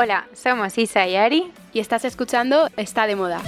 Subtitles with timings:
[0.00, 3.42] Hola, somos Isa y Ari y estás escuchando Está de moda.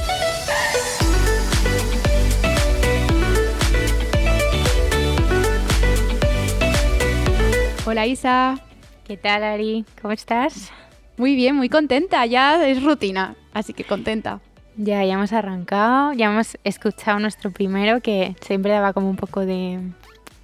[7.87, 8.59] Hola Isa.
[9.07, 9.85] ¿Qué tal Ari?
[10.03, 10.73] ¿Cómo estás?
[11.17, 12.27] Muy bien, muy contenta.
[12.27, 14.41] Ya es rutina, así que contenta.
[14.77, 19.47] Ya, ya hemos arrancado, ya hemos escuchado nuestro primero que siempre daba como un poco
[19.47, 19.79] de,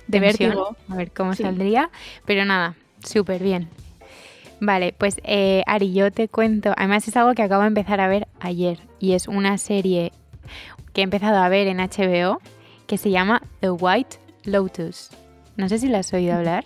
[0.06, 0.76] de vértigo.
[0.88, 1.90] A ver cómo saldría.
[2.24, 3.68] Pero nada, súper bien.
[4.60, 6.72] Vale, pues eh, Ari, yo te cuento.
[6.76, 8.78] Además, es algo que acabo de empezar a ver ayer.
[8.98, 10.12] Y es una serie
[10.92, 12.40] que he empezado a ver en HBO
[12.86, 15.10] que se llama The White Lotus.
[15.56, 16.64] No sé si la has oído hablar.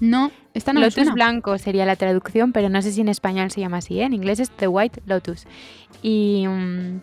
[0.00, 3.60] No, esta no Lotus blanco sería la traducción, pero no sé si en español se
[3.60, 4.00] llama así.
[4.00, 4.04] ¿eh?
[4.04, 5.46] En inglés es The White Lotus.
[6.02, 7.00] Y, mm,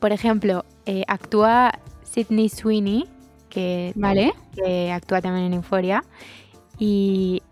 [0.00, 3.06] por ejemplo, eh, actúa Sidney Sweeney,
[3.48, 4.34] que, ¿Vale?
[4.54, 6.04] que actúa también en Euphoria.
[6.78, 7.42] Y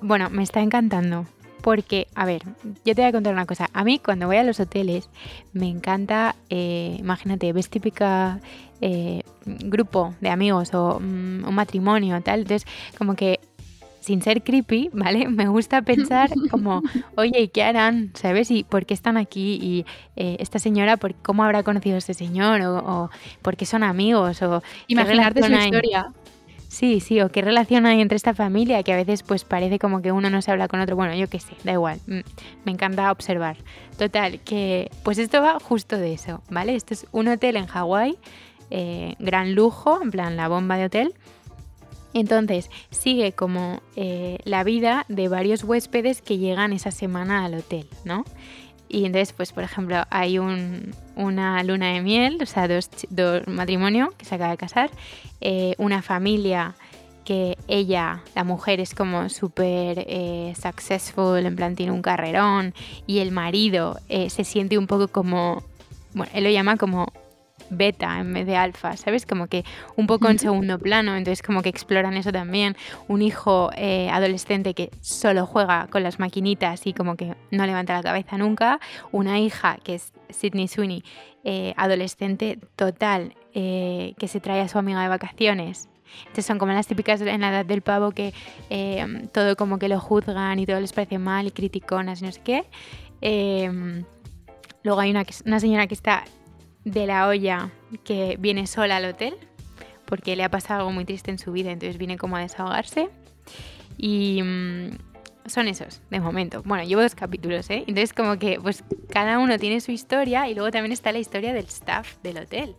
[0.00, 1.26] bueno, me está encantando.
[1.62, 2.42] Porque, a ver,
[2.84, 3.68] yo te voy a contar una cosa.
[3.72, 5.08] A mí cuando voy a los hoteles
[5.52, 8.40] me encanta, eh, imagínate, ves típica
[8.80, 12.40] eh, grupo de amigos o mm, un matrimonio, tal.
[12.40, 13.40] Entonces, como que
[14.00, 15.28] sin ser creepy, ¿vale?
[15.28, 16.82] Me gusta pensar como,
[17.16, 18.10] oye, ¿y qué harán?
[18.14, 18.50] ¿Sabes?
[18.50, 19.58] ¿Y por qué están aquí?
[19.62, 19.86] ¿Y
[20.16, 22.62] eh, esta señora, por cómo habrá conocido a este señor?
[22.62, 23.10] ¿O,
[23.42, 24.42] por qué son amigos?
[24.42, 26.12] ¿O Imaginarte su historia.
[26.70, 30.02] Sí, sí, o qué relación hay entre esta familia que a veces pues parece como
[30.02, 30.94] que uno no se habla con otro.
[30.94, 31.98] Bueno, yo qué sé, da igual.
[32.06, 32.20] Mm,
[32.64, 33.56] me encanta observar.
[33.98, 36.76] Total, que pues esto va justo de eso, ¿vale?
[36.76, 38.18] Esto es un hotel en Hawái,
[38.70, 41.14] eh, gran lujo, en plan la bomba de hotel.
[42.14, 47.88] Entonces sigue como eh, la vida de varios huéspedes que llegan esa semana al hotel,
[48.04, 48.24] ¿no?
[48.92, 53.46] Y entonces, pues por ejemplo, hay un, una luna de miel, o sea, dos, dos
[53.46, 54.90] matrimonio que se acaba de casar,
[55.40, 56.74] eh, una familia
[57.24, 62.74] que ella, la mujer, es como súper eh, successful, en plan tiene un carrerón,
[63.06, 65.62] y el marido eh, se siente un poco como,
[66.12, 67.12] bueno, él lo llama como
[67.70, 69.24] beta en vez de alfa, ¿sabes?
[69.24, 69.64] Como que
[69.96, 72.76] un poco en segundo plano, entonces como que exploran eso también.
[73.08, 77.94] Un hijo eh, adolescente que solo juega con las maquinitas y como que no levanta
[77.94, 78.80] la cabeza nunca.
[79.12, 81.04] Una hija que es Sidney Sweeney,
[81.44, 85.88] eh, adolescente total, eh, que se trae a su amiga de vacaciones.
[86.22, 88.34] Entonces son como las típicas en la edad del pavo que
[89.32, 92.40] todo como que lo juzgan y todo les parece mal y criticonas y no sé
[92.42, 92.64] qué.
[94.82, 96.24] luego hay una, una señora que está
[96.84, 97.70] de la olla
[98.04, 99.36] que viene sola al hotel
[100.10, 103.08] porque le ha pasado algo muy triste en su vida, entonces viene como a desahogarse.
[103.96, 104.90] Y mm,
[105.46, 106.62] son esos, de momento.
[106.64, 107.84] Bueno, llevo dos capítulos, ¿eh?
[107.86, 111.52] Entonces como que pues cada uno tiene su historia y luego también está la historia
[111.52, 112.74] del staff del hotel.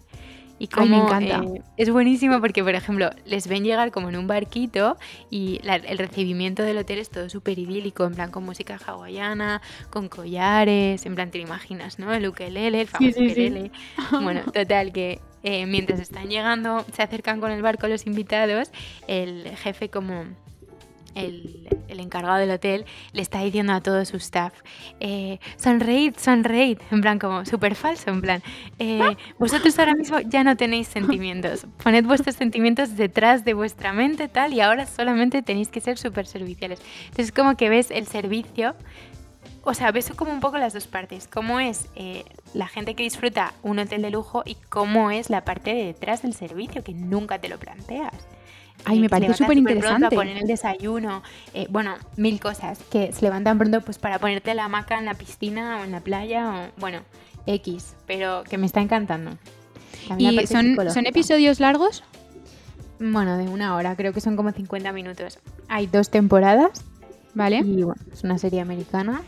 [0.61, 1.41] Y como, me encanta.
[1.43, 4.95] Eh, es buenísimo porque, por ejemplo, les ven llegar como en un barquito
[5.31, 10.07] y el recibimiento del hotel es todo súper idílico, en plan con música hawaiana, con
[10.07, 12.13] collares, en plan te lo imaginas, ¿no?
[12.13, 13.71] El ukelele, el famoso ukelele.
[14.21, 18.69] Bueno, total, que eh, mientras están llegando, se acercan con el barco los invitados,
[19.07, 20.25] el jefe como
[21.15, 24.53] el, encargado del hotel le está diciendo a todo su staff,
[24.99, 28.43] eh, sonreíd, sonreíd, en plan como súper falso, en plan,
[28.79, 34.27] eh, vosotros ahora mismo ya no tenéis sentimientos, poned vuestros sentimientos detrás de vuestra mente
[34.27, 36.81] tal y ahora solamente tenéis que ser súper serviciales.
[37.05, 38.75] Entonces como que ves el servicio,
[39.63, 43.03] o sea, ves como un poco las dos partes, cómo es eh, la gente que
[43.03, 46.93] disfruta un hotel de lujo y cómo es la parte de detrás del servicio, que
[46.93, 48.13] nunca te lo planteas.
[48.85, 50.15] Ay, me parece súper interesante.
[50.15, 52.79] poner el desayuno, eh, bueno, mil cosas.
[52.91, 56.01] Que se levantan pronto pues para ponerte la hamaca en la piscina o en la
[56.01, 57.01] playa o, bueno,
[57.45, 57.95] X.
[58.07, 59.37] Pero que me está encantando.
[60.17, 62.03] ¿Y son, son episodios largos?
[62.99, 65.39] Bueno, de una hora, creo que son como 50 minutos.
[65.67, 66.83] Hay dos temporadas,
[67.33, 67.57] ¿vale?
[67.57, 69.21] Y bueno, es una serie americana.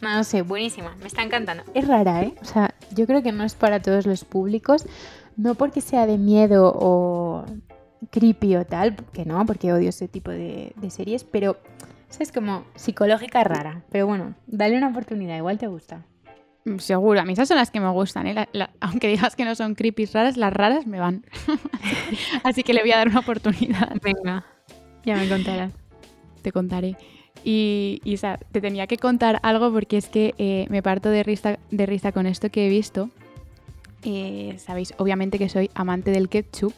[0.00, 1.62] No, sé, buenísima, me está encantando.
[1.74, 2.34] Es rara, ¿eh?
[2.42, 4.86] O sea, yo creo que no es para todos los públicos,
[5.36, 7.44] no porque sea de miedo o
[8.10, 11.56] creepy o tal, que no, porque odio ese tipo de, series, pero
[12.18, 13.82] es como psicológica rara.
[13.90, 16.04] Pero bueno, dale una oportunidad, igual te gusta.
[16.64, 18.46] Mm, seguro, a mí esas son las que me gustan, ¿eh?
[18.80, 21.24] aunque digas que no son creepy raras, las raras me van.
[22.44, 23.92] Así que le voy a dar una oportunidad.
[24.02, 24.44] Venga,
[25.04, 25.72] ya me contarás.
[26.42, 26.96] Te contaré.
[27.44, 31.58] Y Isa, te tenía que contar algo porque es que eh, me parto de risa,
[31.70, 33.10] de risa con esto que he visto.
[34.04, 36.72] Eh, sabéis, obviamente que soy amante del ketchup.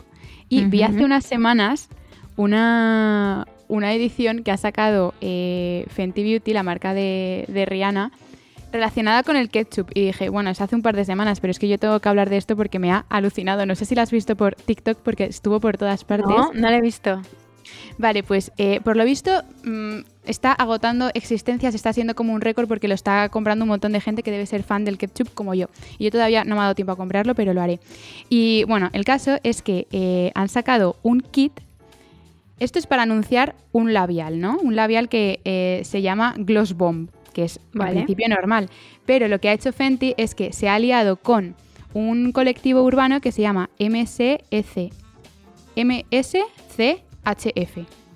[0.49, 1.89] Y vi hace unas semanas
[2.37, 8.13] una, edición que ha sacado eh, Fenty Beauty, la marca de, Rihanna,
[8.73, 9.91] relacionada con el ketchup.
[9.95, 12.09] Y dije, bueno, es hace un par de semanas, pero es que yo tengo que
[12.09, 13.67] hablar de esto porque me ha alucinado.
[13.67, 16.29] No sé si la has visto por TikTok porque estuvo por todas partes.
[16.29, 17.21] No, no la he visto.
[17.99, 19.31] Vale, pues eh, por lo visto
[19.65, 23.93] mm, está agotando existencias, está siendo como un récord porque lo está comprando un montón
[23.93, 25.69] de gente que debe ser fan del ketchup como yo.
[25.99, 27.81] Y yo todavía no me ha dado tiempo a comprarlo, pero lo haré.
[28.29, 31.53] Y bueno, el caso es que eh, han sacado un kit.
[32.61, 34.59] Esto es para anunciar un labial, ¿no?
[34.59, 37.91] Un labial que eh, se llama Gloss Bomb, que es Vale.
[37.91, 38.71] al principio normal.
[39.07, 41.57] Pero lo que ha hecho Fenty es que se ha aliado con
[41.93, 44.93] un colectivo urbano que se llama MSEC.
[45.77, 46.45] MSCHF.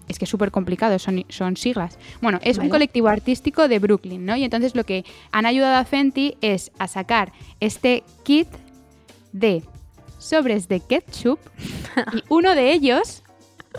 [0.08, 1.98] Es que es súper complicado, son, son siglas.
[2.22, 4.36] Bueno, es un colectivo artístico de Brooklyn, ¿no?
[4.36, 8.48] Y entonces lo que han ayudado a Fenty es a sacar este kit
[9.32, 9.62] de
[10.18, 11.38] sobres de ketchup
[12.14, 13.22] y uno de ellos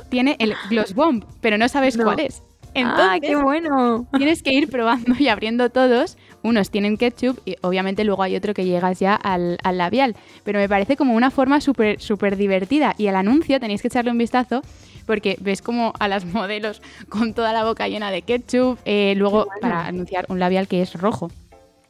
[0.09, 2.03] tiene el Gloss Bomb, pero no sabes No.
[2.03, 2.43] cuál es.
[2.75, 4.07] ¡Ah, Entonces, qué bueno!
[4.15, 6.19] tienes que ir probando y abriendo todos.
[6.41, 10.15] Unos tienen ketchup y obviamente luego hay otro que llegas ya al, al labial.
[10.44, 12.95] Pero me parece como una forma súper súper divertida.
[12.97, 14.62] Y el anuncio tenéis que echarle un vistazo
[15.06, 18.77] porque ves como a las modelos con toda la boca llena de ketchup.
[18.86, 19.62] eh, luego bueno.
[19.62, 21.30] para anunciar un labial que es rojo.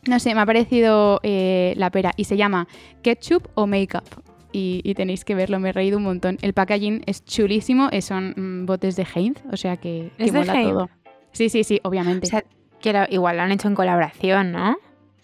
[0.08, 2.14] No sé, me ha parecido eh, la pera.
[2.16, 2.68] Y se llama
[3.02, 4.06] Ketchup o Makeup.
[4.52, 6.38] Y, y tenéis que verlo, me he reído un montón.
[6.42, 10.34] El packaging es chulísimo, eh, son mm, botes de Heinz, o sea que, que ¿Es
[10.34, 10.72] de mola Heinz?
[10.72, 10.90] todo.
[11.34, 12.26] Sí, sí, sí, obviamente.
[12.26, 12.44] O sea,
[12.82, 14.78] que lo- igual lo han hecho en colaboración, ¿no?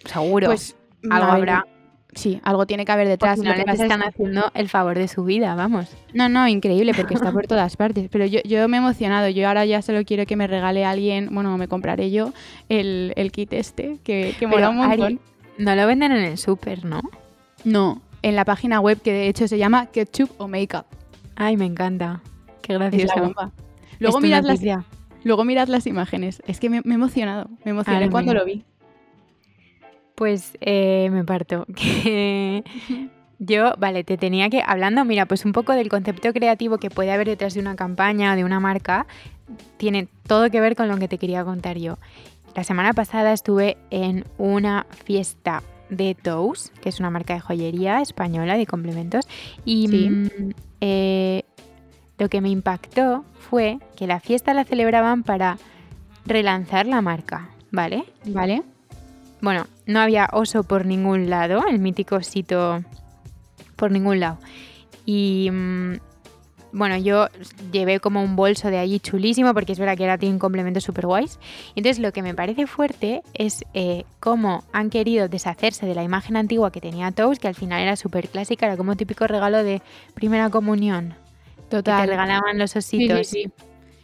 [0.05, 0.47] Seguro.
[0.47, 0.75] Pues
[1.09, 1.65] algo ver, habrá.
[2.13, 3.37] Sí, algo tiene que haber detrás.
[3.39, 5.89] Lo no que les es- están haciendo el favor de su vida, vamos.
[6.13, 8.07] No, no, increíble, porque está por todas partes.
[8.09, 9.27] Pero yo, yo me he emocionado.
[9.27, 12.31] Yo ahora ya solo quiero que me regale alguien, bueno, me compraré yo
[12.69, 15.03] el, el kit este, que, que mola un montón.
[15.05, 15.19] Ari,
[15.57, 17.01] no lo venden en el súper, ¿no?
[17.65, 20.85] No, en la página web que de hecho se llama Ketchup o Makeup.
[21.35, 22.21] Ay, me encanta.
[22.61, 23.51] Qué bomba.
[23.99, 24.59] Luego mirad, las.
[25.25, 26.41] Luego mirad las imágenes.
[26.47, 27.49] Es que me, me he emocionado.
[27.65, 28.63] Me emocioné cuando lo vi.
[30.15, 31.65] Pues eh, me parto.
[33.39, 37.11] Yo, vale, te tenía que, hablando, mira, pues un poco del concepto creativo que puede
[37.11, 39.07] haber detrás de una campaña o de una marca,
[39.75, 41.97] tiene todo que ver con lo que te quería contar yo.
[42.55, 48.01] La semana pasada estuve en una fiesta de Toast, que es una marca de joyería
[48.01, 49.27] española de complementos,
[49.65, 50.09] y Sí.
[50.09, 50.29] mm,
[50.79, 51.43] eh,
[52.17, 55.57] lo que me impactó fue que la fiesta la celebraban para
[56.25, 58.05] relanzar la marca, ¿vale?
[58.25, 58.63] ¿Vale?
[59.41, 62.83] Bueno, no había oso por ningún lado, el mítico osito
[63.75, 64.39] por ningún lado.
[65.05, 65.97] Y mm,
[66.71, 67.27] bueno, yo
[67.71, 71.05] llevé como un bolso de allí chulísimo porque es verdad que ahora tienen complementos super
[71.05, 71.39] guays.
[71.75, 76.37] Entonces lo que me parece fuerte es eh, cómo han querido deshacerse de la imagen
[76.37, 79.81] antigua que tenía Toast, que al final era súper clásica, era como típico regalo de
[80.15, 81.15] primera comunión.
[81.77, 82.07] Que te Total.
[82.09, 83.27] regalaban los ositos.
[83.27, 83.51] sí, sí.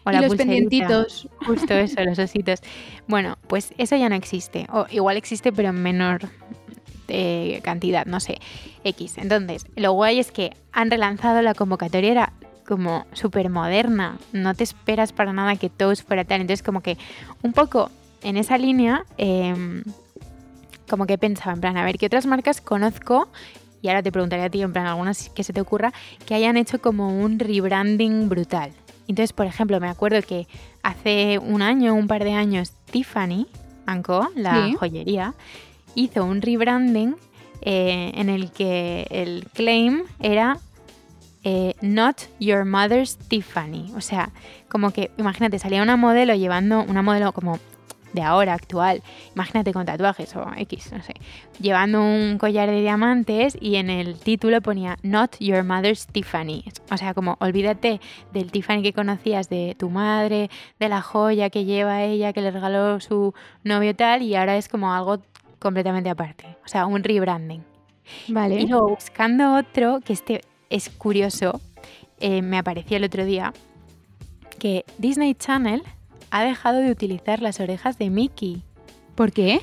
[0.04, 0.38] o Y los pulserita.
[0.38, 1.30] pendientitos.
[1.46, 2.60] Justo eso, los ositos.
[3.08, 4.66] Bueno, pues eso ya no existe.
[4.72, 6.22] O igual existe, pero en menor
[7.08, 8.40] eh, cantidad, no sé.
[8.84, 9.18] X.
[9.18, 12.34] Entonces, lo guay es que han relanzado la convocatoria, era
[12.68, 14.18] como súper moderna.
[14.34, 16.42] No te esperas para nada que Toast fuera tal.
[16.42, 16.98] Entonces, como que
[17.44, 17.92] un poco
[18.24, 19.84] en esa línea, em,
[20.90, 23.30] como que pensaba, en plan, a ver, ¿qué otras marcas conozco?
[23.82, 25.92] Y ahora te preguntaré a ti, en plan, algunas que se te ocurra,
[26.26, 28.72] que hayan hecho como un rebranding brutal.
[29.08, 30.48] Entonces, por ejemplo, me acuerdo que
[30.84, 33.48] hace un año, un par de años, Tiffany
[34.04, 34.76] Co, la Sí.
[34.80, 35.34] joyería,
[35.96, 37.16] hizo un rebranding
[37.62, 40.58] eh, en el que el claim era
[41.44, 43.92] eh, Not Your Mother's Tiffany.
[43.98, 44.30] O sea,
[44.70, 47.60] como que, imagínate, salía una modelo llevando, una modelo como
[48.14, 49.02] de ahora, actual,
[49.36, 51.14] imagínate con tatuajes o X, no sé,
[51.60, 56.64] llevando un collar de diamantes y en el título ponía Not Your Mother's Tiffany.
[56.92, 58.02] O sea, como olvídate
[58.34, 60.50] del Tiffany que conocías de tu madre,
[60.80, 64.68] de la joya que lleva ella, que le regaló su novio tal, y ahora es
[64.68, 65.20] como algo
[65.60, 66.58] completamente aparte.
[66.66, 67.64] O sea, un rebranding.
[68.28, 68.62] Vale.
[68.62, 71.62] Y luego buscando otro, que este es curioso,
[72.20, 73.54] eh, me apareció el otro día,
[74.60, 75.82] que Disney Channel
[76.32, 78.64] ha dejado de utilizar las orejas de Mickey.
[79.16, 79.62] ¿Por qué?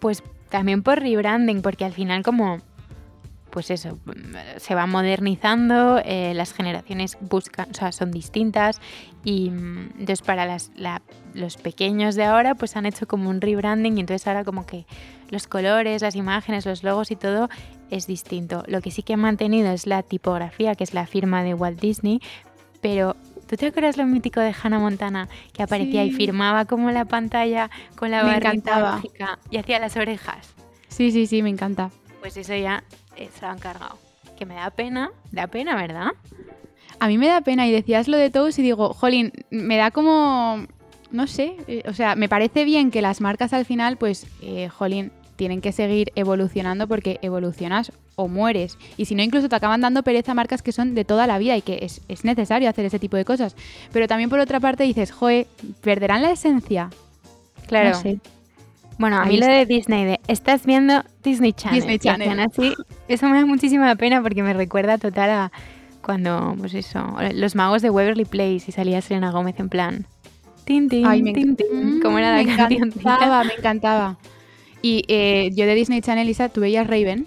[0.00, 2.58] Pues también por rebranding, porque al final como,
[3.50, 3.98] pues eso,
[4.56, 8.80] se va modernizando, eh, las generaciones buscan, o sea, son distintas
[9.24, 11.02] y mm, entonces para las, la-
[11.34, 14.86] los pequeños de ahora pues han hecho como un rebranding y entonces ahora como que
[15.30, 17.48] los colores, las imágenes, los logos y todo
[17.90, 18.64] es distinto.
[18.66, 21.78] Lo que sí que han mantenido es la tipografía, que es la firma de Walt
[21.80, 22.20] Disney,
[22.80, 23.16] pero
[23.48, 27.70] ¿tú te acuerdas lo mítico de Hannah Montana que aparecía y firmaba como la pantalla
[27.96, 30.54] con la mágica y hacía las orejas?
[30.88, 31.90] Sí, sí, sí, me encanta.
[32.20, 32.84] Pues eso ya
[33.16, 33.98] eh, se lo han cargado.
[34.38, 36.12] Que me da pena, da pena, ¿verdad?
[37.00, 39.90] A mí me da pena y decías lo de todos y digo, jolín, me da
[39.90, 40.66] como,
[41.10, 44.68] no sé, eh, o sea, me parece bien que las marcas al final, pues, eh,
[44.68, 48.76] jolín, tienen que seguir evolucionando porque evolucionas o mueres.
[48.96, 51.56] Y si no, incluso te acaban dando pereza marcas que son de toda la vida
[51.56, 53.54] y que es, es necesario hacer ese tipo de cosas.
[53.92, 55.46] Pero también por otra parte dices, joe,
[55.80, 56.90] ¿perderán la esencia?
[57.68, 57.90] Claro.
[57.90, 58.18] No sé.
[58.98, 61.78] Bueno, a mí lo de Disney, de estás viendo Disney Channel.
[61.78, 62.40] Disney Channel.
[62.40, 62.74] así,
[63.08, 65.52] eso me da muchísima pena porque me recuerda total a
[66.02, 70.06] cuando, pues eso, los magos de Waverly Place y salía Selena Gómez en plan.
[70.64, 73.12] Tin, tin, Ay, me, tin, tin, Mm, ¿Cómo era la me cancioncita?
[73.14, 74.18] encantaba, me encantaba.
[74.82, 77.26] Y eh, yo de Disney Channel, Isa, tú veías Raven.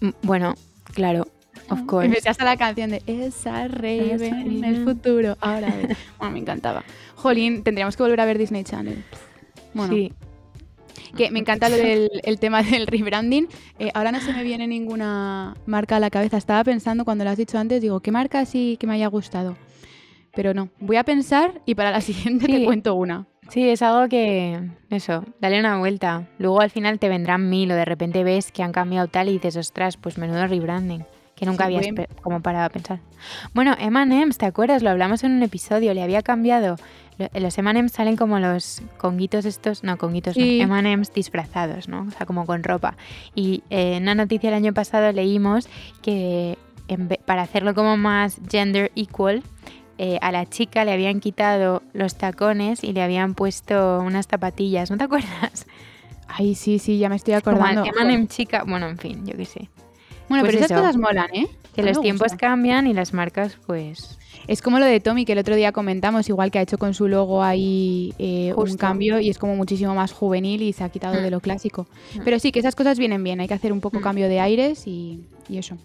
[0.00, 0.54] Mm, Bueno,
[0.92, 1.26] claro,
[1.70, 2.28] of Y me course.
[2.28, 5.36] hasta la canción de Esa Raven, Esa el futuro.
[5.40, 5.68] Ahora.
[6.18, 6.84] Bueno, me encantaba.
[7.14, 9.02] Jolín, tendríamos que volver a ver Disney Channel.
[9.74, 10.12] Bueno, Sí.
[11.16, 13.48] que me encanta lo del el tema del rebranding.
[13.78, 16.36] Eh, ahora no se me viene ninguna marca a la cabeza.
[16.36, 19.56] Estaba pensando cuando lo has dicho antes, digo, ¿qué marca sí que me haya gustado?
[20.34, 23.26] Pero no, voy a pensar y para la siguiente te cuento una.
[23.48, 24.60] Sí, es algo que,
[24.90, 26.24] eso, dale una vuelta.
[26.38, 29.32] Luego al final te vendrán mil o de repente ves que han cambiado tal y
[29.34, 31.04] dices, ostras, pues menudo rebranding.
[31.34, 32.98] Que nunca Sí, habías pe- como parado a pensar.
[33.52, 34.82] Bueno, M&M's, ¿te acuerdas?
[34.82, 36.76] Lo hablamos en un episodio, le había cambiado.
[37.18, 40.64] Lo- Los M&M's salen como los conguitos estos, no, conguitos Sí.
[40.64, 42.06] no, M&M's disfrazados, ¿no?
[42.08, 42.96] O sea, como con ropa.
[43.34, 45.68] Y eh, en una noticia el año pasado leímos
[46.00, 46.56] que
[46.88, 49.42] en para hacerlo como más gender equal,
[49.98, 54.90] eh, a la chica le habían quitado los tacones y le habían puesto unas zapatillas,
[54.90, 55.66] ¿no te acuerdas?
[56.28, 57.84] Ay, sí, sí, ya me estoy Como acordando.
[57.84, 59.68] M&M chica, bueno, en fin, yo qué sé.
[60.28, 60.80] Bueno, Pues pero esas eso.
[60.80, 61.46] cosas molan, ¿eh?
[61.74, 62.36] Que los tiempos gusta.
[62.38, 64.18] cambian y las marcas, pues...
[64.48, 66.94] Es como lo de Tommy, que el otro día comentamos, igual que ha hecho con
[66.94, 70.88] su logo ahí eh, un cambio y es como muchísimo más juvenil y se ha
[70.88, 71.22] quitado Mm.
[71.24, 71.86] de lo clásico.
[72.14, 72.20] Mm.
[72.24, 74.02] Pero sí, que esas cosas vienen bien, hay que hacer un poco Mm.
[74.02, 75.76] cambio de aires y, y eso.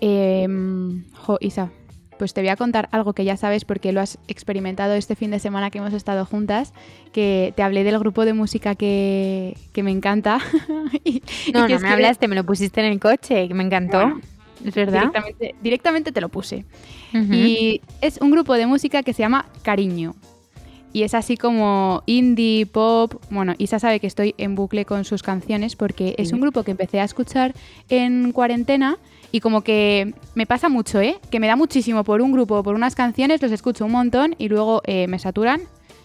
[0.00, 1.70] Em, jo, Isa,
[2.18, 5.30] pues te voy a contar algo que ya sabes porque lo has experimentado este fin
[5.30, 6.74] de semana que hemos estado juntas,
[7.12, 10.40] que te hablé del grupo de música que, que me encanta.
[11.04, 13.54] y, y No, que no me que hablaste, me lo pusiste en el coche, que
[13.54, 14.00] me encantó.
[14.00, 14.20] Bueno,
[14.64, 15.00] ¿Es verdad?
[15.00, 16.64] Directamente, directamente te lo puse.
[17.12, 20.14] Y es un grupo de música que se llama Cariño.
[20.92, 23.14] Y es así como indie, pop.
[23.30, 26.70] Bueno, Isa sabe que estoy en bucle con sus canciones porque es un grupo que
[26.70, 27.54] empecé a escuchar
[27.88, 28.98] en cuarentena
[29.30, 31.16] y como que me pasa mucho, ¿eh?
[31.30, 34.48] Que me da muchísimo por un grupo, por unas canciones, los escucho un montón y
[34.48, 35.60] luego eh, me saturan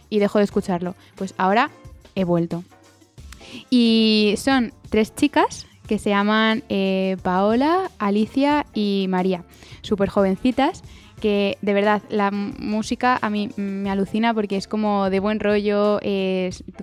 [0.10, 0.96] y dejo de escucharlo.
[1.16, 1.72] Pues ahora
[2.16, 2.64] he vuelto.
[3.70, 9.44] Y son tres chicas que se llaman eh, Paola, Alicia y María,
[9.82, 10.84] súper jovencitas,
[11.22, 16.00] que de verdad la música a mí me alucina porque es como de buen rollo,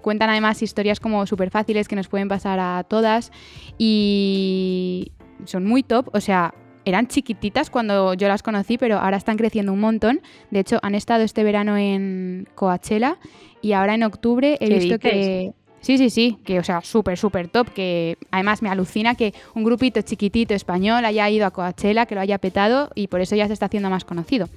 [0.00, 3.32] cuentan además historias como súper fáciles que nos pueden pasar a todas
[3.76, 5.12] y
[5.46, 6.54] son muy top, o sea...
[6.86, 10.22] Eran chiquititas cuando yo las conocí, pero ahora están creciendo un montón.
[10.50, 13.18] De hecho, han estado este verano en Coachella
[13.60, 14.98] y ahora en octubre he ¿Qué visto dices?
[14.98, 19.34] que, Sí, sí, sí, que o sea, súper, súper top, que además me alucina que
[19.54, 23.34] un grupito chiquitito español haya ido a Coachella, que lo haya petado y por eso
[23.34, 24.48] ya se está haciendo más conocido.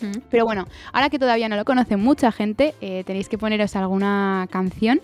[0.00, 0.20] Mm.
[0.30, 4.46] Pero bueno, ahora que todavía no lo conoce mucha gente, eh, tenéis que poneros alguna
[4.50, 5.00] canción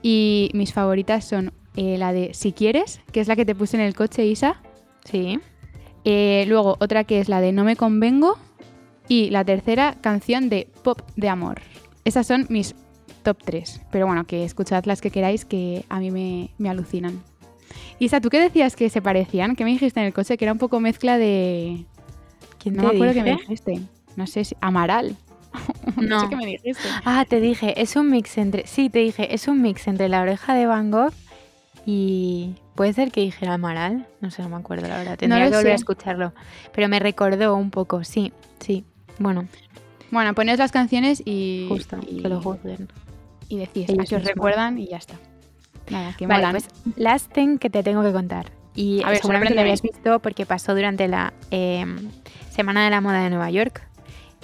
[0.00, 3.76] y mis favoritas son eh, la de Si quieres, que es la que te puse
[3.76, 4.60] en el coche, Isa.
[5.04, 5.38] Sí.
[6.04, 8.38] Eh, luego otra que es la de No me convengo
[9.08, 11.60] y la tercera canción de Pop de Amor.
[12.04, 12.74] Esas son mis
[13.22, 13.82] top 3.
[13.90, 17.22] Pero bueno, que escuchad las que queráis que a mí me, me alucinan.
[17.98, 19.56] Isa, ¿tú qué decías que se parecían?
[19.56, 20.36] ¿Qué me dijiste en el coche?
[20.38, 21.84] Que era un poco mezcla de...
[22.58, 23.42] ¿Quién No te me acuerdo qué me dije?
[23.42, 23.80] dijiste.
[24.16, 24.56] No sé si...
[24.60, 25.16] Amaral.
[25.96, 26.02] no.
[26.08, 26.20] No.
[26.20, 26.88] sé qué me dijiste.
[27.04, 28.66] Ah, te dije, es un mix entre...
[28.66, 31.12] Sí, te dije, es un mix entre la oreja de Van Gogh
[31.86, 32.54] y...
[32.74, 34.06] ¿Puede ser que dijera Amaral?
[34.22, 35.18] No sé, no me acuerdo, la verdad.
[35.18, 36.32] Tendría que volver a escucharlo.
[36.72, 38.84] Pero me recordó un poco, sí, sí.
[39.18, 39.46] Bueno,
[40.10, 41.66] Bueno, poneos las canciones y...
[41.68, 42.88] justo, y, que lo juzguen.
[43.48, 45.16] y decís ellos a qué os recuerdan y ya está.
[45.90, 48.50] Nada, que Vale, pues last thing que te tengo que contar.
[48.74, 51.84] Y A ver, seguramente lo habías visto porque pasó durante la eh,
[52.50, 53.82] Semana de la Moda de Nueva York.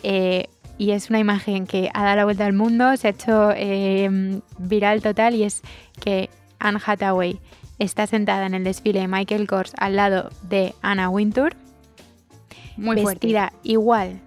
[0.03, 3.53] Eh, y es una imagen que ha dado la vuelta al mundo, se ha hecho
[3.57, 5.63] eh, viral total y es
[6.01, 7.41] que Anne Hathaway
[7.79, 11.55] está sentada en el desfile de Michael Kors al lado de Anna Wintour,
[12.77, 13.27] Muy fuerte.
[13.27, 14.21] vestida igual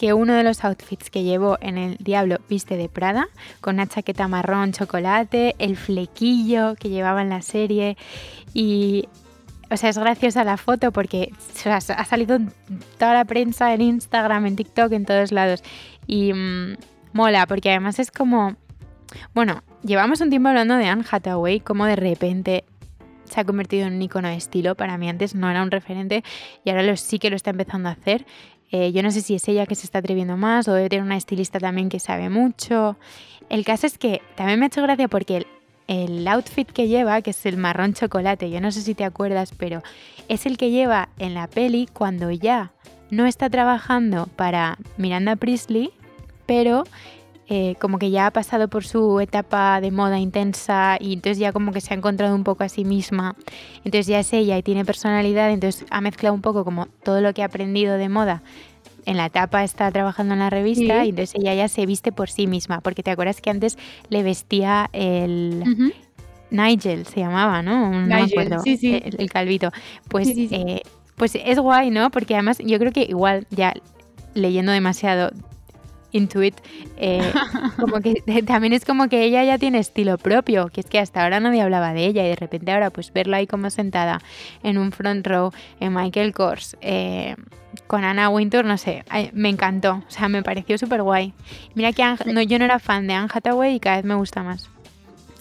[0.00, 3.28] que uno de los outfits que llevó en el Diablo Viste de Prada,
[3.60, 7.98] con una chaqueta marrón chocolate, el flequillo que llevaba en la serie
[8.54, 9.08] y...
[9.72, 12.50] O sea, es graciosa la foto porque o sea, ha salido en
[12.98, 15.62] toda la prensa, en Instagram, en TikTok, en todos lados.
[16.08, 16.76] Y mm,
[17.12, 18.56] mola, porque además es como...
[19.32, 22.64] Bueno, llevamos un tiempo hablando de Anne Hathaway, como de repente
[23.24, 24.74] se ha convertido en un icono de estilo.
[24.74, 26.24] Para mí antes no era un referente
[26.64, 28.26] y ahora lo, sí que lo está empezando a hacer.
[28.72, 31.04] Eh, yo no sé si es ella que se está atreviendo más o debe tener
[31.04, 32.96] una estilista también que sabe mucho.
[33.48, 35.46] El caso es que también me ha hecho gracia porque
[35.88, 39.52] el outfit que lleva, que es el marrón chocolate, yo no sé si te acuerdas,
[39.56, 39.82] pero
[40.28, 42.72] es el que lleva en la peli cuando ya
[43.10, 45.90] no está trabajando para Miranda Priestley,
[46.46, 46.84] pero
[47.52, 51.50] eh, como que ya ha pasado por su etapa de moda intensa y entonces ya
[51.50, 53.34] como que se ha encontrado un poco a sí misma.
[53.78, 57.34] Entonces ya es ella y tiene personalidad, entonces ha mezclado un poco como todo lo
[57.34, 58.44] que ha aprendido de moda.
[59.04, 62.30] En la etapa está trabajando en la revista y entonces ella ya se viste por
[62.30, 63.76] sí misma, porque te acuerdas que antes
[64.10, 65.92] le vestía el...
[66.52, 67.90] Nigel se llamaba, ¿no?
[67.90, 68.60] No me acuerdo.
[68.62, 69.02] Sí, sí.
[69.04, 69.72] El, calvito.
[70.08, 70.82] Pues, eh,
[71.16, 72.10] pues es guay, ¿no?
[72.10, 73.74] Porque además yo creo que igual ya
[74.34, 75.32] leyendo demasiado
[76.12, 76.56] Intuit,
[76.96, 77.32] eh,
[77.78, 81.22] como que también es como que ella ya tiene estilo propio, que es que hasta
[81.22, 84.20] ahora nadie hablaba de ella y de repente ahora pues verla ahí como sentada
[84.62, 87.36] en un front row en Michael Kors eh,
[87.86, 91.32] con Anna Wintour, no sé, me encantó, o sea, me pareció súper guay.
[91.74, 94.42] Mira que no, yo no era fan de Anne Hathaway y cada vez me gusta
[94.42, 94.68] más.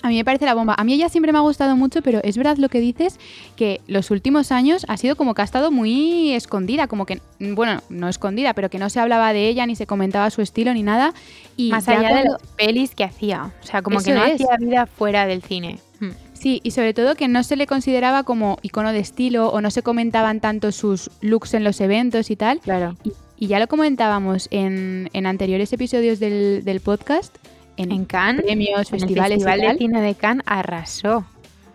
[0.01, 0.75] A mí me parece la bomba.
[0.77, 3.19] A mí ella siempre me ha gustado mucho, pero es verdad lo que dices,
[3.55, 7.81] que los últimos años ha sido como que ha estado muy escondida, como que, bueno,
[7.89, 10.83] no escondida, pero que no se hablaba de ella, ni se comentaba su estilo, ni
[10.83, 11.13] nada.
[11.57, 13.51] Y Más allá de las pelis que hacía.
[13.61, 15.79] O sea, como que no hacía vida fuera del cine.
[15.99, 16.11] Hmm.
[16.33, 19.71] Sí, y sobre todo que no se le consideraba como icono de estilo o no
[19.71, 22.59] se comentaban tanto sus looks en los eventos y tal.
[22.59, 22.95] Claro.
[23.03, 27.37] Y, ya lo comentábamos en, anteriores episodios del, del podcast
[27.79, 31.25] en, Cannes, premios, festivales el Festival de Cine de Cannes arrasó.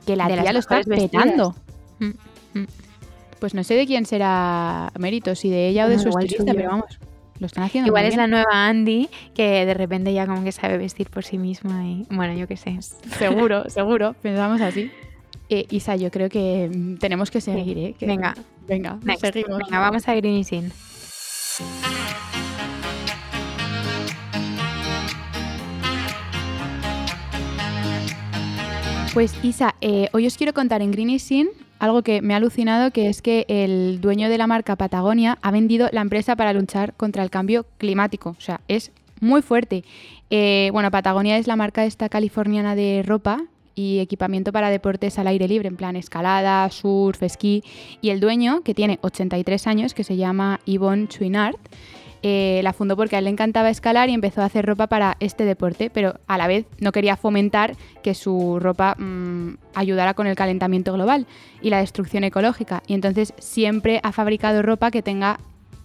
[0.07, 1.55] Que la tía lo está petando.
[1.99, 2.67] Mm, mm.
[3.41, 6.71] Pues no sé de quién será mérito, si de ella o de su estilista, pero
[6.71, 6.99] vamos,
[7.39, 10.79] lo están haciendo Igual es la nueva Andy, que de repente ya como que sabe
[10.79, 12.79] vestir por sí misma y bueno, yo qué sé.
[13.19, 14.91] Seguro, seguro, pensamos así.
[15.49, 17.95] Eh, Isa, yo creo que mm, tenemos que seguir, ¿eh?
[18.01, 18.35] venga,
[18.67, 19.59] venga, seguimos.
[19.59, 20.73] Venga, vamos a Green Sin.
[29.14, 32.90] Pues Isa, eh, hoy os quiero contar en Green Sin algo que me ha alucinado,
[32.90, 36.94] que es que el dueño de la marca Patagonia ha vendido la empresa para luchar
[36.94, 38.35] contra el cambio climático.
[38.37, 38.90] O sea, es
[39.21, 39.85] muy fuerte.
[40.30, 43.44] Eh, bueno, Patagonia es la marca esta californiana de ropa
[43.77, 47.62] y equipamiento para deportes al aire libre, en plan escalada, surf, esquí.
[48.00, 51.55] Y el dueño, que tiene 83 años, que se llama Yvonne Chouinard,
[52.27, 55.19] eh, la fundó porque a él le encantaba escalar y empezó a hacer ropa para
[55.21, 60.27] este deporte, pero a la vez no quería fomentar que su ropa mm, ayudara con
[60.27, 61.27] el calentamiento global
[61.61, 62.83] y la destrucción ecológica.
[62.87, 65.39] Y entonces siempre ha fabricado ropa que tenga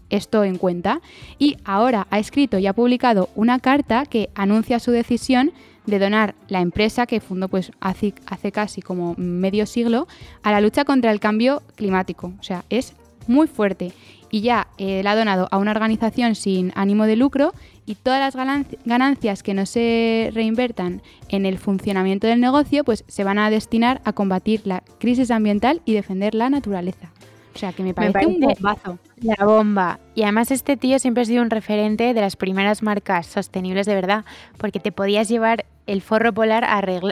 [0.10, 1.02] esto en cuenta.
[1.40, 5.52] Y ahora ha escrito y ha publicado una carta que anuncia su decisión
[5.88, 10.08] de donar la empresa que fundó pues hace, hace casi como medio siglo
[10.42, 12.32] a la lucha contra el cambio climático.
[12.40, 12.94] O sea, es
[13.28, 13.92] muy fuerte
[14.32, 17.54] y ya eh, la ha donado a una organización sin ánimo de lucro
[17.86, 18.36] y todas las
[18.86, 24.02] ganancias que no se reinvertan en el funcionamiento del negocio pues se van a destinar
[24.06, 27.12] a combatir la crisis ambiental y defender la naturaleza.
[27.56, 29.00] O sea, que me parece, un bombazo.
[29.22, 30.00] La bomba.
[30.16, 33.96] Y además este tío siempre ha sido un referente de las primeras marcas sostenibles de
[33.96, 34.24] verdad,
[34.58, 36.66] porque te podías llevar el forro polar,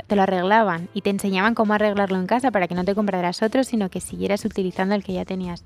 [0.06, 3.42] te lo arreglaban y te enseñaban cómo arreglarlo en casa para que no te compraras
[3.42, 5.66] otro, sino que siguieras utilizando el que ya tenías.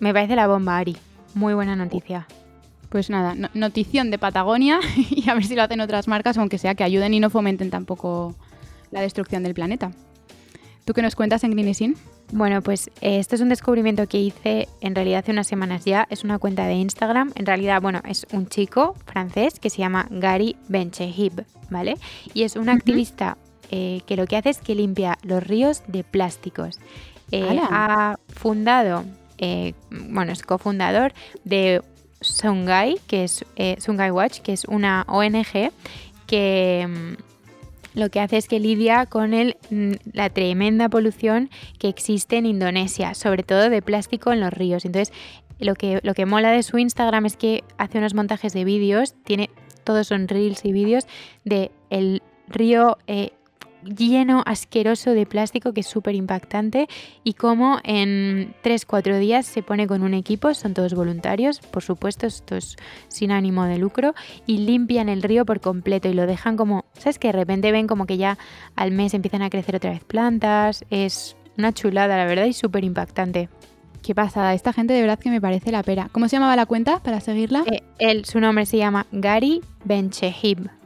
[0.00, 0.96] Me parece la bomba, Ari.
[1.34, 2.26] Muy buena noticia.
[2.88, 6.74] Pues nada, notición de Patagonia y a ver si lo hacen otras marcas, aunque sea
[6.74, 8.34] que ayuden y no fomenten tampoco
[8.90, 9.92] la destrucción del planeta.
[10.84, 11.94] ¿Tú qué nos cuentas en Green
[12.32, 16.08] Bueno, pues esto es un descubrimiento que hice en realidad hace unas semanas ya.
[16.10, 17.30] Es una cuenta de Instagram.
[17.36, 21.96] En realidad, bueno, es un chico francés que se llama Gary Benchehib, ¿vale?
[22.34, 23.36] Y es un activista
[23.70, 26.80] eh, que lo que hace es que limpia los ríos de plásticos.
[27.30, 29.04] Eh, ha fundado
[29.40, 31.12] eh, bueno, es cofundador
[31.44, 31.82] de
[32.20, 35.72] Sungai, que es eh, Sungai Watch, que es una ONG
[36.26, 42.36] que mm, lo que hace es que lidia con mm, la tremenda polución que existe
[42.36, 44.84] en Indonesia, sobre todo de plástico en los ríos.
[44.84, 45.12] Entonces,
[45.58, 49.14] lo que, lo que mola de su Instagram es que hace unos montajes de vídeos,
[49.24, 49.50] tiene
[49.84, 51.06] todos son reels y vídeos
[51.44, 53.32] de el río eh,
[53.84, 56.88] lleno, asqueroso de plástico que es súper impactante
[57.24, 62.26] y como en 3-4 días se pone con un equipo, son todos voluntarios, por supuesto,
[62.26, 62.76] esto es
[63.08, 64.14] sin ánimo de lucro,
[64.46, 67.18] y limpian el río por completo y lo dejan como, ¿sabes?
[67.18, 68.38] Que de repente ven como que ya
[68.76, 72.84] al mes empiezan a crecer otra vez plantas, es una chulada, la verdad, y súper
[72.84, 73.48] impactante.
[74.02, 76.08] Qué pasada, esta gente de verdad que me parece la pera.
[76.10, 77.64] ¿Cómo se llamaba la cuenta para seguirla?
[77.70, 80.79] Eh, él, su nombre se llama Gary Benchehib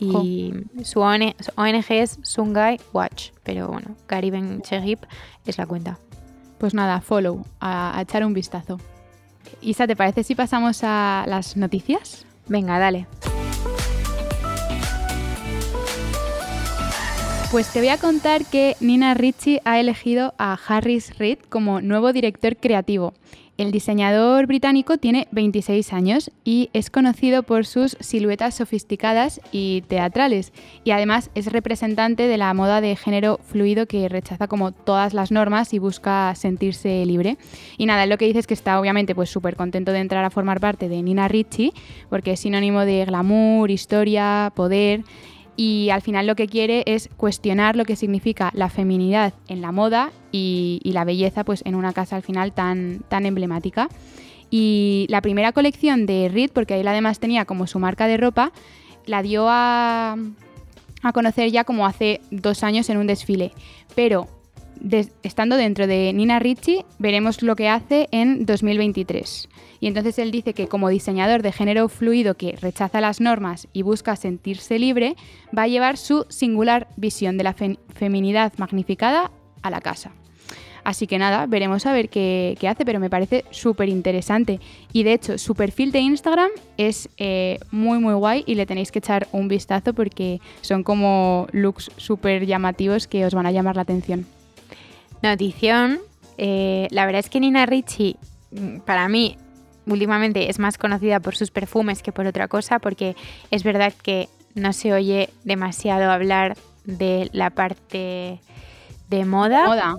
[0.00, 5.04] y su ONG, es Sungai Watch, pero bueno, Cariben Chegip
[5.46, 5.98] es la cuenta.
[6.58, 8.78] Pues nada, follow, a, a echar un vistazo.
[9.60, 12.26] Isa, ¿te parece si pasamos a las noticias?
[12.48, 13.06] Venga, dale.
[17.50, 22.12] Pues te voy a contar que Nina Ricci ha elegido a Harris Reed como nuevo
[22.12, 23.12] director creativo.
[23.60, 30.54] El diseñador británico tiene 26 años y es conocido por sus siluetas sofisticadas y teatrales
[30.82, 35.30] y además es representante de la moda de género fluido que rechaza como todas las
[35.30, 37.36] normas y busca sentirse libre.
[37.76, 40.30] Y nada, lo que dice es que está obviamente pues súper contento de entrar a
[40.30, 41.74] formar parte de Nina Ricci
[42.08, 45.04] porque es sinónimo de glamour, historia, poder
[45.56, 49.72] y al final lo que quiere es cuestionar lo que significa la feminidad en la
[49.72, 53.88] moda y, la belleza pues en una casa al final tan, tan emblemática.
[54.50, 58.52] Y la primera colección de Reed, porque él además tenía como su marca de ropa,
[59.06, 60.16] la dio a,
[61.02, 63.52] a conocer ya como hace dos años en un desfile.
[63.94, 64.28] Pero
[65.22, 69.48] estando dentro de Nina Ricci, veremos lo que hace en 2023.
[69.80, 73.82] Y entonces él dice que como diseñador de género fluido que rechaza las normas y
[73.82, 75.16] busca sentirse libre,
[75.56, 79.30] va a llevar su singular visión de la feminidad magnificada
[79.62, 80.12] a la casa.
[80.84, 84.60] Así que nada, veremos a ver qué, hace, pero me parece súper interesante.
[84.92, 88.90] Y de hecho, su perfil de Instagram es eh, muy, muy guay y le tenéis
[88.90, 93.76] que echar un vistazo porque son como looks súper llamativos que os van a llamar
[93.76, 94.26] la atención.
[95.22, 96.00] Notición.
[96.38, 98.16] Eh, la verdad es que Nina Ricci,
[98.50, 99.36] mm, para mí,
[99.92, 103.16] últimamente es más conocida por sus perfumes que por otra cosa, porque
[103.50, 108.40] es verdad que no se oye demasiado hablar de la parte
[109.08, 109.66] de moda.
[109.66, 109.96] Moda.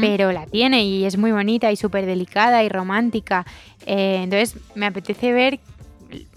[0.00, 3.44] Pero la tiene y es muy bonita y súper delicada y romántica.
[3.86, 5.60] Eh, entonces me apetece ver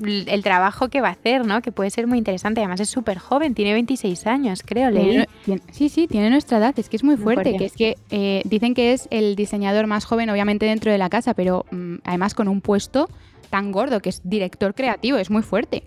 [0.05, 1.61] el trabajo que va a hacer, ¿no?
[1.61, 2.61] Que puede ser muy interesante.
[2.61, 5.23] Además es súper joven, tiene 26 años, creo, leí.
[5.71, 6.77] Sí, sí, tiene nuestra edad.
[6.77, 7.55] Es que es muy fuerte.
[7.57, 11.09] Que es que eh, dicen que es el diseñador más joven, obviamente, dentro de la
[11.09, 13.09] casa, pero mm, además con un puesto
[13.49, 15.17] tan gordo, que es director creativo.
[15.17, 15.83] Es muy fuerte.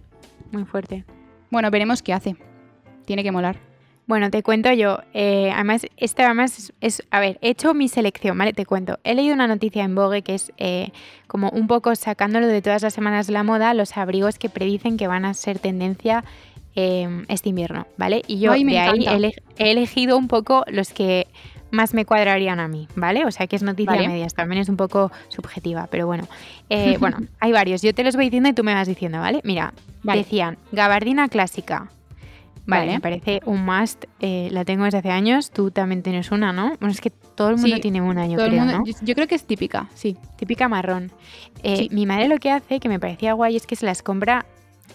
[0.52, 1.04] Muy fuerte.
[1.50, 2.36] Bueno, veremos qué hace.
[3.04, 3.69] Tiene que molar.
[4.10, 4.98] Bueno, te cuento yo.
[5.14, 8.52] Eh, además, esta además es, A ver, he hecho mi selección, ¿vale?
[8.52, 8.98] Te cuento.
[9.04, 10.90] He leído una noticia en Vogue que es eh,
[11.28, 14.96] como un poco sacándolo de todas las semanas de la moda, los abrigos que predicen
[14.96, 16.24] que van a ser tendencia
[16.74, 18.22] em, este invierno, ¿vale?
[18.26, 21.28] Y yo de ahí he, elegido un poco los que
[21.70, 23.24] más me cuadrarían a mí, ¿vale?
[23.26, 26.26] O sea que es noticia media, medias, también es un poco subjetiva, pero bueno.
[26.68, 27.80] Eh, bueno, hay varios.
[27.80, 29.40] Yo te los voy diciendo y tú me vas diciendo, ¿vale?
[29.44, 31.92] Mira, decían gabardina clásica,
[32.66, 34.04] Vale, me parece un must.
[34.20, 35.50] Eh, la tengo desde hace años.
[35.50, 36.76] Tú también tienes una, ¿no?
[36.80, 38.84] Bueno, es que todo el mundo tiene una, yo creo, ¿no?
[38.84, 40.16] Yo, creo que es típica, sí.
[40.36, 41.10] Típica marrón.
[41.62, 44.46] Eh, mi madre lo que hace, que me parecía guay, es que se las compra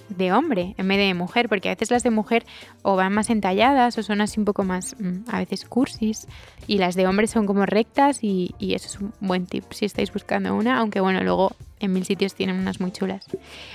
[0.10, 2.46] de hombre en vez de mujer, porque a veces las de mujer
[2.84, 6.28] o van más entalladas o son así un poco más, mm, a veces cursis,
[6.68, 9.86] y las de hombre son como rectas y, y, eso es un buen tip si
[9.86, 13.26] estáis buscando una, aunque bueno, luego en mil sitios tienen unas muy chulas.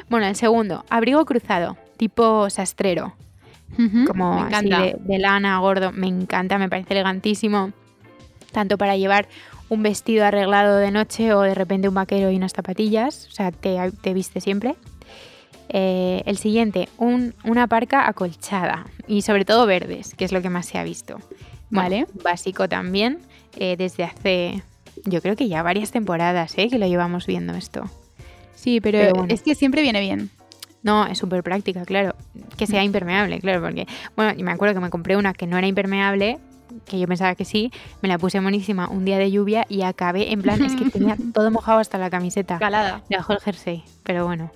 [0.09, 3.15] Bueno, el segundo, abrigo cruzado, tipo sastrero
[4.07, 5.93] como así de, lana, gordo.
[5.93, 7.73] Me encanta, me parece elegantísimo.
[8.53, 9.29] Tanto para llevar
[9.69, 13.29] un vestido arreglado de noche o de repente un vaquero y unas zapatillas.
[13.29, 14.77] O sea, te, te viste siempre.
[15.73, 20.67] Eh, el siguiente, una parca acolchada y sobre todo verdes, que es lo que más
[20.67, 21.21] se ha visto.
[21.71, 23.21] Vale, básico también,
[23.57, 24.65] eh, desde hace,
[25.05, 26.69] yo creo que ya varias temporadas, ¿eh?
[26.69, 27.85] que lo llevamos viendo esto.
[28.57, 30.31] Sí, pero, es que siempre viene bien.
[30.83, 32.15] No, es súper práctica, claro.
[32.57, 35.59] Que sea impermeable, claro, porque, bueno, y me acuerdo que me compré una que no
[35.59, 36.39] era impermeable,
[36.87, 40.33] que yo pensaba que sí, me la puse monísima un día de lluvia y acabé
[40.33, 42.59] en plan, es que tenía todo mojado hasta la camiseta.
[42.59, 43.03] Calada.
[43.09, 44.51] Debajo el jersey, pero bueno.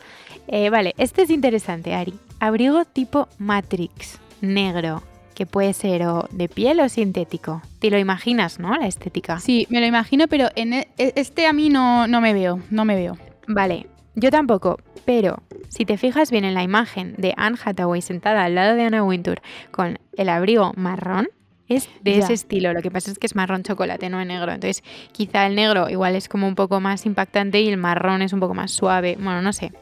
[0.47, 2.15] Eh, vale, este es interesante, Ari.
[2.39, 5.03] Abrigo tipo Matrix, negro,
[5.35, 7.63] que puede ser o de piel o sintético.
[7.79, 8.77] Te lo imaginas, ¿no?
[8.77, 9.41] La estética.
[9.41, 12.61] Sí, me lo imagino, pero en e, e, este a mí no, no me veo,
[12.71, 13.17] no me veo.
[13.47, 18.45] Vale, yo tampoco, pero si te fijas bien en la imagen de Anne Hathaway sentada
[18.45, 21.29] al lado de Anna Wintour con el abrigo marrón,
[21.69, 22.73] es de ese estilo.
[22.73, 24.53] Lo que pasa es que es marrón chocolate, no es negro.
[24.53, 28.33] Entonces, quizá el negro igual es como un poco más impactante y el marrón es
[28.33, 29.17] un poco más suave.
[29.19, 29.73] Bueno, no sé.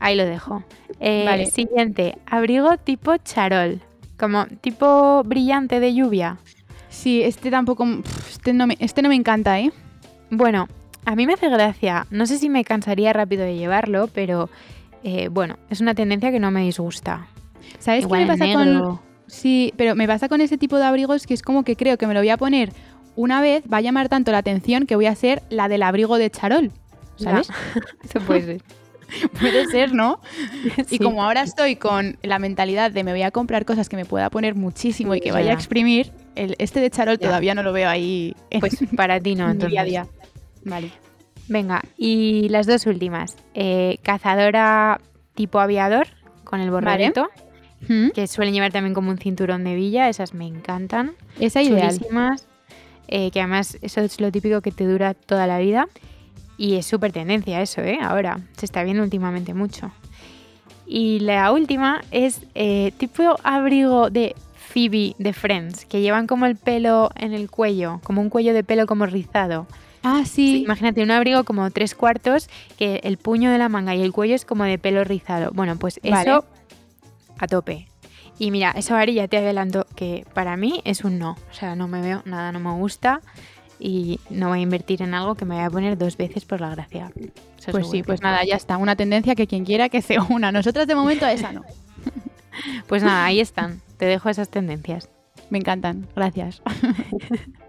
[0.00, 0.64] Ahí lo dejo.
[0.98, 1.46] Eh, vale.
[1.46, 3.80] Siguiente, abrigo tipo charol,
[4.18, 6.38] como tipo brillante de lluvia.
[6.88, 7.86] Sí, este tampoco.
[8.28, 9.72] Este no me, este no me encanta, ¿eh?
[10.30, 10.68] Bueno,
[11.04, 12.06] a mí me hace gracia.
[12.10, 14.48] No sé si me cansaría rápido de llevarlo, pero
[15.04, 17.26] eh, bueno, es una tendencia que no me disgusta.
[17.78, 19.00] ¿Sabes qué me pasa con.?
[19.26, 22.06] Sí, pero me pasa con ese tipo de abrigos que es como que creo que
[22.06, 22.72] me lo voy a poner
[23.16, 26.18] una vez, va a llamar tanto la atención que voy a ser la del abrigo
[26.18, 26.70] de charol.
[27.16, 27.48] ¿Sabes?
[28.04, 28.62] Eso puede ser.
[29.40, 30.20] puede ser, ¿no?
[30.90, 34.04] Y como ahora estoy con la mentalidad de me voy a comprar cosas que me
[34.04, 37.72] pueda poner muchísimo y que vaya a exprimir, el, este de charol todavía no lo
[37.72, 38.34] veo ahí.
[38.60, 39.70] pues para ti no, entonces.
[39.70, 40.06] Día a día.
[40.64, 40.92] Vale.
[41.48, 43.36] Venga, y las dos últimas.
[43.54, 45.00] Eh, cazadora
[45.34, 46.06] tipo aviador,
[46.44, 47.28] con el borradito.
[47.88, 48.10] ¿Mm?
[48.10, 51.16] que suelen llevar también como un cinturón de villa, esas me encantan.
[51.40, 51.98] Esa ideal.
[53.08, 55.88] Eh, que además eso es lo típico que te dura toda la vida.
[56.56, 57.98] Y es súper tendencia eso, ¿eh?
[58.00, 59.90] Ahora, se está viendo últimamente mucho.
[60.86, 66.56] Y la última es eh, tipo abrigo de Phoebe de Friends, que llevan como el
[66.56, 69.66] pelo en el cuello, como un cuello de pelo como rizado.
[70.02, 70.62] Ah, sí.
[70.64, 74.34] Imagínate un abrigo como tres cuartos, que el puño de la manga y el cuello
[74.34, 75.50] es como de pelo rizado.
[75.52, 76.30] Bueno, pues Vale.
[76.30, 76.44] eso
[77.38, 77.88] a tope.
[78.38, 81.36] Y mira, eso Ari ya te adelanto que para mí es un no.
[81.50, 83.20] O sea, no me veo, nada no me gusta
[83.78, 86.60] y no voy a invertir en algo que me voy a poner dos veces por
[86.60, 87.12] la gracia.
[87.58, 88.76] Eso Pues sí, pues nada, ya está.
[88.76, 90.50] Una tendencia que quien quiera que se una.
[90.52, 91.62] Nosotras de momento esa no.
[92.86, 93.80] Pues nada, ahí están.
[93.96, 95.08] Te dejo esas tendencias.
[95.48, 96.06] Me encantan.
[96.14, 96.60] Gracias.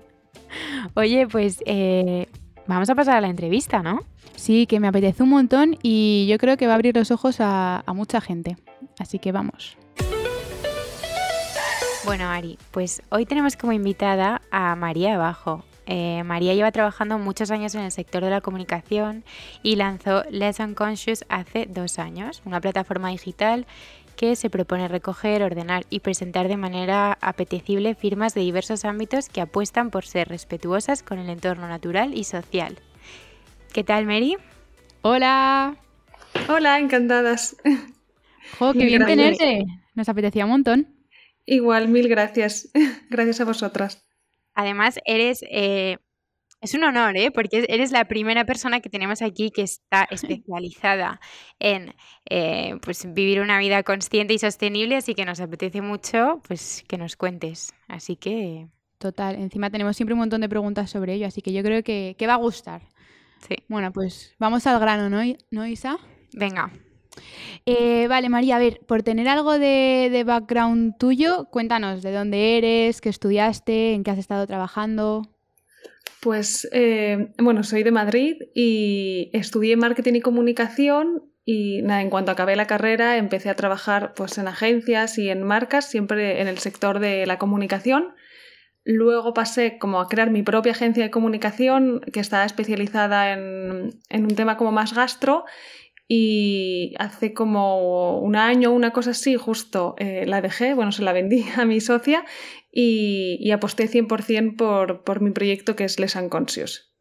[0.96, 2.28] Oye, pues eh,
[2.68, 4.02] vamos a pasar a la entrevista, ¿no?
[4.36, 7.40] Sí, que me apetece un montón y yo creo que va a abrir los ojos
[7.40, 8.58] a, a mucha gente.
[9.00, 9.78] Así que vamos.
[12.06, 15.64] Bueno, Ari, pues hoy tenemos como invitada a María Abajo.
[15.86, 19.24] Eh, María lleva trabajando muchos años en el sector de la comunicación
[19.64, 23.66] y lanzó Less Unconscious hace dos años, una plataforma digital
[24.16, 29.42] que se propone recoger, ordenar y presentar de manera apetecible firmas de diversos ámbitos que
[29.42, 32.80] apuestan por ser respetuosas con el entorno natural y social.
[33.74, 34.38] ¿Qué tal, Mary?
[35.02, 35.78] Hola.
[36.48, 37.56] Hola, encantadas.
[38.60, 39.38] Jo, qué Mil bien gracias.
[39.38, 39.66] tenerte.
[39.96, 40.88] Nos apetecía un montón.
[41.46, 42.70] Igual, mil gracias.
[43.10, 44.06] Gracias a vosotras.
[44.54, 45.44] Además, eres...
[45.50, 45.98] eh,
[46.64, 47.32] es un honor, ¿eh?
[47.32, 51.20] Porque eres la primera persona que tenemos aquí que está especializada
[51.60, 51.94] en
[52.30, 56.98] eh, pues, vivir una vida consciente y sostenible, así que nos apetece mucho pues, que
[56.98, 57.74] nos cuentes.
[57.88, 58.68] Así que,
[59.00, 59.36] Total.
[59.36, 62.28] Encima tenemos siempre un montón de preguntas sobre ello, así que yo creo que, que
[62.28, 62.82] va a gustar.
[63.38, 63.56] sí.
[63.68, 65.22] Bueno, pues vamos al grano, ¿no,
[65.52, 65.98] ¿no Isa?
[66.34, 66.72] Venga,
[67.66, 72.58] Eh, vale, María, a ver, por tener algo de, de background tuyo, cuéntanos de dónde
[72.58, 75.33] eres, qué estudiaste, en qué has estado trabajando.
[76.24, 82.32] Pues eh, bueno, soy de Madrid y estudié marketing y comunicación y nada, en cuanto
[82.32, 86.60] acabé la carrera empecé a trabajar pues en agencias y en marcas, siempre en el
[86.60, 88.14] sector de la comunicación.
[88.86, 94.24] Luego pasé como a crear mi propia agencia de comunicación que está especializada en, en
[94.24, 95.44] un tema como más gastro
[96.08, 101.12] y hace como un año, una cosa así, justo eh, la dejé, bueno, se la
[101.12, 102.24] vendí a mi socia
[102.74, 106.94] y, y aposté 100% por, por mi proyecto que es Les Unconscious.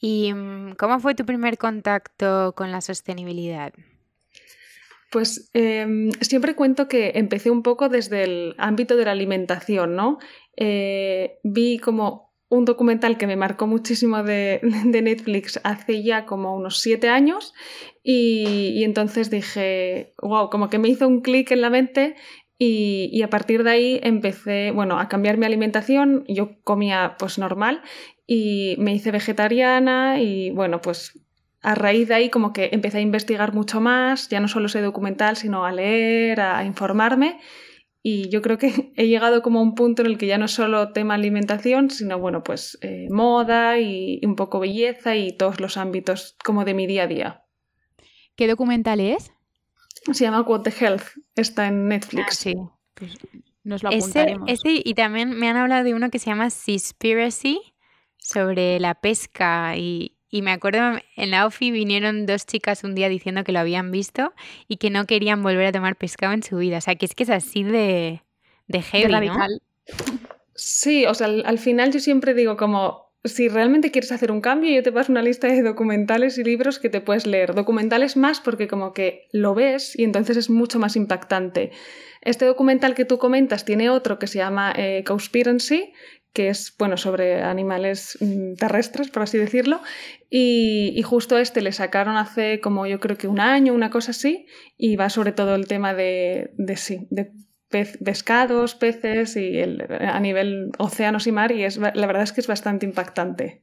[0.00, 3.72] ¿y mm, cómo fue tu primer contacto con la sostenibilidad?
[5.12, 10.18] Pues eh, siempre cuento que empecé un poco desde el ámbito de la alimentación, ¿no?
[10.56, 16.56] Eh, vi como un documental que me marcó muchísimo de, de Netflix hace ya como
[16.56, 17.54] unos siete años
[18.02, 22.16] y, y entonces dije, wow, como que me hizo un clic en la mente
[22.62, 26.24] y, y, a partir de ahí empecé, bueno, a cambiar mi alimentación.
[26.28, 27.80] Yo comía pues normal
[28.26, 31.18] y me hice vegetariana y bueno, pues
[31.62, 34.82] a raíz de ahí como que empecé a investigar mucho más, ya no solo sé
[34.82, 37.40] documental, sino a leer, a, informarme.
[38.02, 40.44] Y yo creo que he llegado como a un punto en el que ya no
[40.44, 45.60] es solo tema alimentación, sino bueno, pues eh, moda y un poco belleza y todos
[45.60, 47.44] los ámbitos como de mi día a día.
[48.36, 49.32] ¿Qué documental es?
[50.12, 51.02] Se llama What the Health,
[51.36, 52.26] está en Netflix.
[52.28, 52.54] Ah, sí.
[52.94, 53.16] Pues
[53.62, 54.48] nos lo apuntaremos.
[54.50, 57.60] ese y también me han hablado de uno que se llama Seaspiracy
[58.16, 63.08] sobre la pesca y, y me acuerdo en la OFI vinieron dos chicas un día
[63.08, 64.32] diciendo que lo habían visto
[64.68, 66.78] y que no querían volver a tomar pescado en su vida.
[66.78, 68.22] O sea, que es que es así de,
[68.66, 69.14] de heavy, de ¿no?
[69.14, 69.62] radical.
[70.54, 74.40] Sí, o sea, al, al, final yo siempre digo como, si realmente quieres hacer un
[74.40, 77.54] cambio, yo te paso una lista de documentales y libros que te puedes leer.
[77.54, 81.70] Documentales más porque como que lo ves y entonces es mucho más impactante.
[82.22, 85.92] Este documental que tú comentas tiene otro que se llama eh, Cowspiracy,
[86.32, 89.80] que es, bueno, sobre animales mm, terrestres, por así decirlo,
[90.30, 94.12] y, y, justo este le sacaron hace como yo creo que un año, una cosa
[94.12, 94.46] así,
[94.78, 97.32] y va sobre todo el tema de, de sí, de
[97.70, 102.32] pez, pescados, peces y el, a nivel océanos y mar, y es, la verdad es
[102.32, 103.62] que es bastante impactante.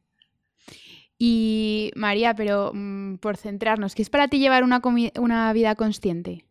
[1.19, 4.81] Y María, pero mmm, por centrarnos, ¿qué es para ti llevar una,
[5.19, 6.45] una vida consciente?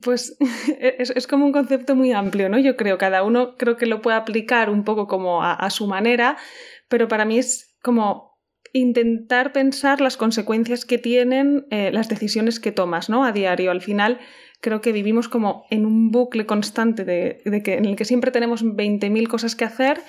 [0.00, 0.36] Pues
[0.80, 2.58] es, es, como un concepto muy amplio, ¿no?
[2.58, 5.86] Yo creo, cada uno creo que lo puede aplicar un poco como a, a, su
[5.86, 6.36] manera,
[6.88, 8.28] pero para mí es como
[8.72, 13.24] intentar pensar las consecuencias que tienen eh, las decisiones que tomas, ¿no?
[13.24, 13.70] A diario.
[13.70, 14.18] Al final
[14.60, 18.30] creo que vivimos como en un bucle constante de, de que, en el que siempre
[18.30, 20.00] tenemos 20.000 cosas que hacer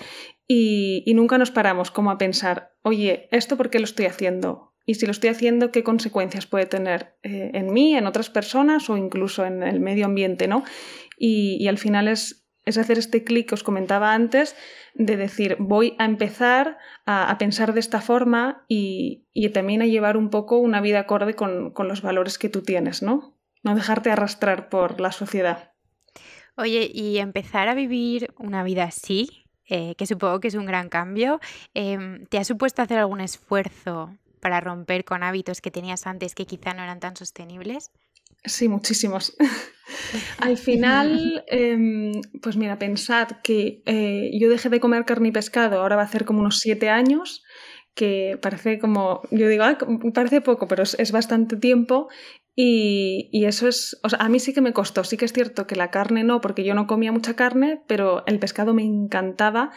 [0.48, 4.70] y, y nunca nos paramos como a pensar, oye, ¿esto por qué lo estoy haciendo?
[4.90, 8.90] y si lo estoy haciendo, qué consecuencias puede tener eh, en mí, en otras personas
[8.90, 10.64] o incluso en el medio ambiente, ¿no?
[11.16, 14.56] Y, al final es, es hacer este clic que os comentaba antes
[14.96, 20.32] de decir, voy a empezar a, pensar de esta forma y, también a llevar un
[20.32, 23.39] poco una vida acorde con, con los valores que tú tienes, ¿no?
[23.64, 25.74] No dejarte arrastrar por la sociedad.
[26.56, 30.90] Oye, y empezar a vivir una vida así, eh, que supongo que es un gran
[30.90, 31.40] cambio.
[31.74, 36.46] Em, ¿Te ha supuesto hacer algún esfuerzo para romper con hábitos que tenías antes que
[36.46, 37.92] quizá no eran tan sostenibles?
[38.44, 39.36] Sí, muchísimos.
[40.40, 45.82] Al final, em, pues mira, pensad que eh, yo dejé de comer carne y pescado,
[45.82, 47.44] ahora va a hacer como unos siete años,
[47.94, 49.78] que parece como, yo digo, ah,
[50.14, 52.08] parece poco, pero es, bastante tiempo
[52.56, 55.92] y, eso es, a mí sí que me costó, sí que es cierto que la
[55.92, 59.72] carne no, porque yo no comía mucha carne, pero el pescado me encantaba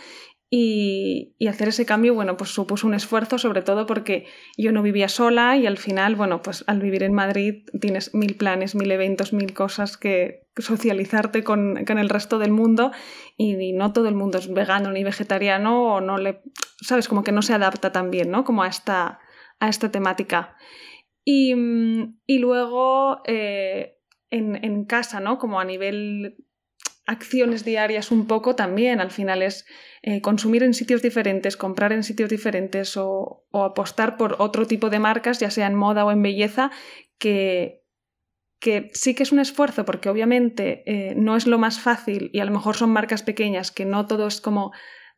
[0.55, 4.27] y, hacer ese cambio, bueno, pues supuso un esfuerzo, sobre todo porque
[4.59, 8.37] yo no vivía sola y al final, bueno, pues al vivir en Madrid tienes mil
[8.37, 12.93] planes, mil eventos, mil cosas que socializarte con, el resto del mundo
[13.39, 16.43] y, no todo el mundo es vegano ni vegetariano o no le,
[16.83, 18.45] sabes, como que no se adapta tan bien, ¿no?
[18.45, 19.21] Como a esta,
[19.59, 20.55] a esta temática.
[21.25, 21.55] Y,
[22.39, 23.99] luego eh,
[24.31, 25.39] en, casa, ¿no?
[25.39, 26.37] Como a nivel
[27.07, 29.67] acciones diarias un poco también, al final es
[30.03, 34.99] eh, consumir en sitios diferentes, comprar en sitios diferentes o, apostar por otro tipo de
[34.99, 36.71] marcas, ya sea en moda o en belleza,
[37.19, 37.85] que,
[38.61, 42.41] que sí que es un esfuerzo porque obviamente eh, no es lo más fácil y
[42.41, 44.73] a lo mejor son marcas pequeñas que no todo es como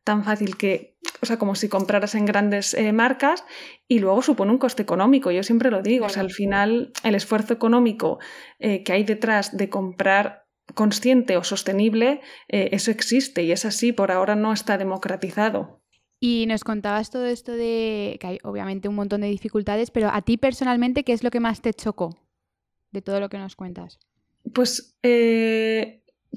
[0.05, 3.45] tan fácil que, o sea, como si compraras en grandes eh, marcas
[3.89, 5.31] y luego supone un coste económico.
[5.31, 8.19] Yo siempre lo digo, o sea, al final el esfuerzo económico
[8.59, 13.93] eh, que hay detrás de comprar consciente o sostenible, eh, eso existe y es así,
[13.93, 15.83] por ahora no está democratizado.
[16.21, 20.23] Y nos contabas todo esto de que hay obviamente un montón de dificultades, pero a
[20.23, 22.17] ti personalmente, ¿qué es lo que más te chocó
[22.93, 23.99] de todo lo que nos cuentas?
[24.55, 24.97] Pues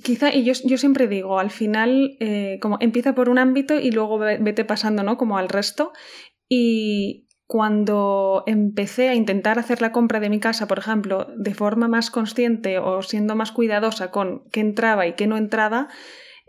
[0.03, 3.91] Quizá, y yo, yo, siempre digo, al final, eh, como empieza por un ámbito y
[3.91, 5.17] luego vete pasando, ¿no?
[5.17, 5.93] Como al resto.
[6.49, 11.87] Y cuando empecé a intentar hacer la compra de mi casa, por ejemplo, de forma
[11.87, 15.87] más consciente o siendo más cuidadosa con qué entraba y qué no entraba,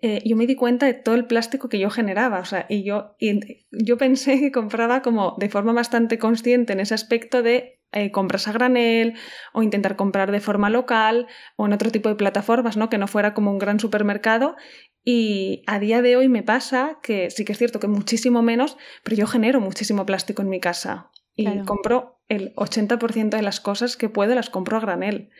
[0.03, 2.41] eh, yo me di cuenta de todo el plástico que yo generaba.
[2.41, 6.81] O sea, y yo, y yo pensé que compraba como de forma bastante consciente en
[6.81, 9.15] ese aspecto de eh, compras a granel
[9.53, 12.91] o intentar comprar de forma local o en otro tipo de plataformas, ¿no?
[12.91, 14.57] Que no fuera como un gran supermercado.
[15.05, 18.77] Y a día de hoy me pasa que sí que es cierto que muchísimo menos,
[19.03, 23.97] pero yo genero muchísimo plástico en mi casa y compro el 80% de las cosas
[23.97, 25.31] que puedo, las compro a granel.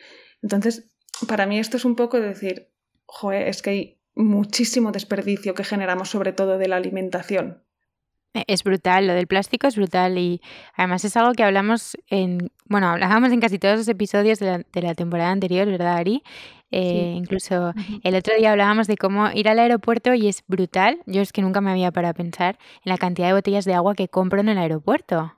[0.41, 0.89] Entonces,
[1.27, 2.71] para mí esto es un poco decir,
[3.05, 7.63] joder, es que hay muchísimo desperdicio que generamos sobre todo de la alimentación.
[8.33, 10.41] E, es brutal, lo del plástico es brutal y
[10.75, 14.95] además es algo que hablamos en, bueno, hablábamos en casi todos los episodios de la,
[14.95, 16.23] temporada anterior, ¿verdad, Ari?
[16.71, 20.99] Eh, incluso el otro día hablábamos de cómo ir al aeropuerto y es brutal.
[21.07, 23.95] Yo es que nunca me había para pensar en la cantidad de botellas de agua
[23.95, 25.33] que compro en el aeropuerto.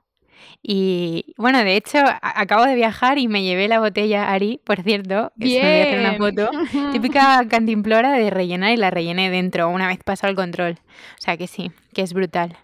[0.62, 5.32] Y bueno, de hecho, acabo de viajar y me llevé la botella Ari, por cierto,
[5.38, 5.62] que Bien.
[5.62, 6.50] voy a hacer una foto.
[6.92, 10.78] Típica cantimplora de rellenar y la rellené dentro una vez pasó el control.
[10.82, 12.58] O sea que sí, que es brutal.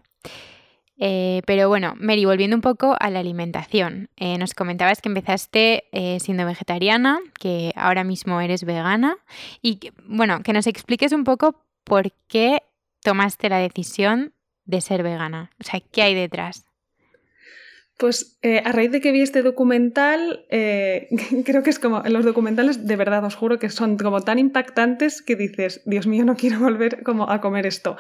[0.99, 4.11] Eh, pero bueno, Mary, volviendo un poco a la alimentación.
[4.17, 9.17] Eh, nos comentabas que empezaste eh, siendo vegetariana, que ahora mismo eres vegana
[9.63, 12.63] y bueno, que nos expliques un poco por qué
[13.03, 14.35] tomaste la decisión
[14.65, 15.51] de ser vegana.
[15.61, 16.68] O sea, ¿qué hay detrás?
[17.99, 21.09] Pues eh, a raíz de que vi este documental, eh,
[21.45, 25.21] creo que es como los documentales de verdad os juro que son como tan impactantes
[25.21, 27.97] que dices, Dios mío, no quiero volver como a comer esto.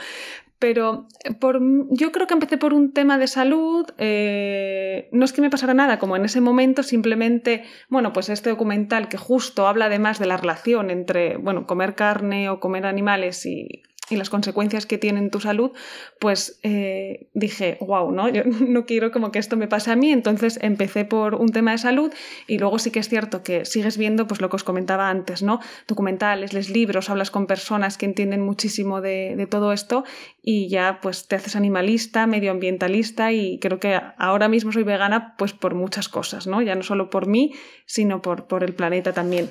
[0.61, 3.87] Pero eh, por, yo creo que empecé por un tema de salud.
[3.98, 9.08] no es que me pasara nada, como en ese momento simplemente, bueno, pues este documental
[9.08, 13.82] que justo habla además de la relación entre, bueno, comer carne o comer animales y
[14.10, 15.72] y las consecuencias que tiene en tu salud,
[16.18, 18.28] pues eh, dije, wow, ¿no?
[18.28, 21.72] Yo no quiero como que esto me pase a mí, entonces empecé por un tema
[21.72, 22.12] de salud
[22.46, 25.42] y luego sí que es cierto que sigues viendo pues lo que os comentaba antes,
[25.42, 25.60] ¿no?
[25.86, 30.04] Documentales, les libros, hablas con personas que entienden muchísimo de, todo esto
[30.42, 35.52] y ya pues te haces animalista, medioambientalista y creo que ahora mismo soy vegana pues
[35.52, 36.61] por muchas cosas, ¿no?
[36.61, 37.54] Ya no solo por mí,
[37.86, 39.50] sino por, por el planeta también.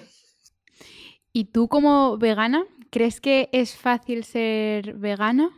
[1.34, 5.50] ¿Y tú como vegana, ¿Crees que es fácil ser vegana?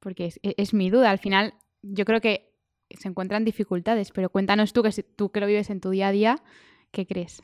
[0.00, 1.10] Porque es, mi duda.
[1.10, 2.52] Al final, yo creo que
[2.90, 6.12] se encuentran dificultades, pero cuéntanos tú, que tú que lo vives en tu día a
[6.12, 6.42] día,
[6.92, 7.42] ¿qué crees?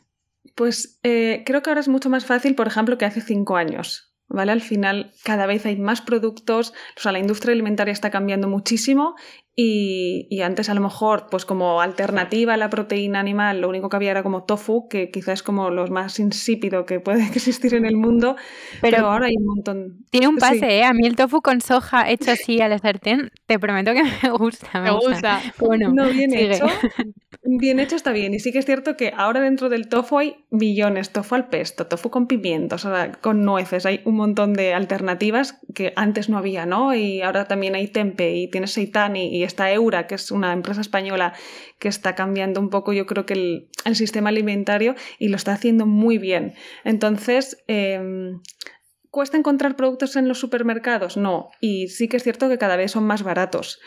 [0.55, 4.09] Pues eh, creo que ahora es mucho más fácil, por ejemplo, que hace cinco años.
[4.29, 4.53] ¿Vale?
[4.53, 9.15] Al final cada vez hay más productos, o sea, la industria alimentaria está cambiando muchísimo
[9.55, 13.97] Y, antes a lo mejor, pues como alternativa a la proteína animal, lo único que
[13.97, 17.85] había era como tofu, que quizás es como lo más insípido que puede existir en
[17.85, 18.37] el mundo,
[18.81, 20.07] pero, ahora hay un montón.
[20.11, 20.85] Tiene un pase, ¿eh?
[20.85, 24.31] A mí el tofu con soja hecho así a la sartén, te prometo que me
[24.31, 24.81] gusta.
[24.81, 25.43] Me, gusta.
[25.59, 26.67] Bueno, no bien hecho.
[27.45, 28.35] Bien hecho está bien.
[28.35, 31.11] Y sí que es cierto que ahora dentro del tofu hay millones.
[31.11, 32.87] Tofu al pesto, tofu con pimientos,
[33.21, 33.85] con nueces.
[33.85, 36.95] Hay un montón de alternativas que antes no había, ¿no?
[36.95, 40.81] Y ahora también hay tempe y tienes seitan y esta Eura, que es una empresa
[40.81, 41.35] española
[41.79, 45.87] que está cambiando un poco, yo creo que el, sistema alimentario y lo está haciendo
[45.87, 46.55] muy bien.
[46.85, 48.41] Entonces, em,
[49.13, 51.19] ¿Cuesta encontrar productos en los supermercados?
[51.19, 53.79] No, y sí que es cierto que cada vez son más baratos.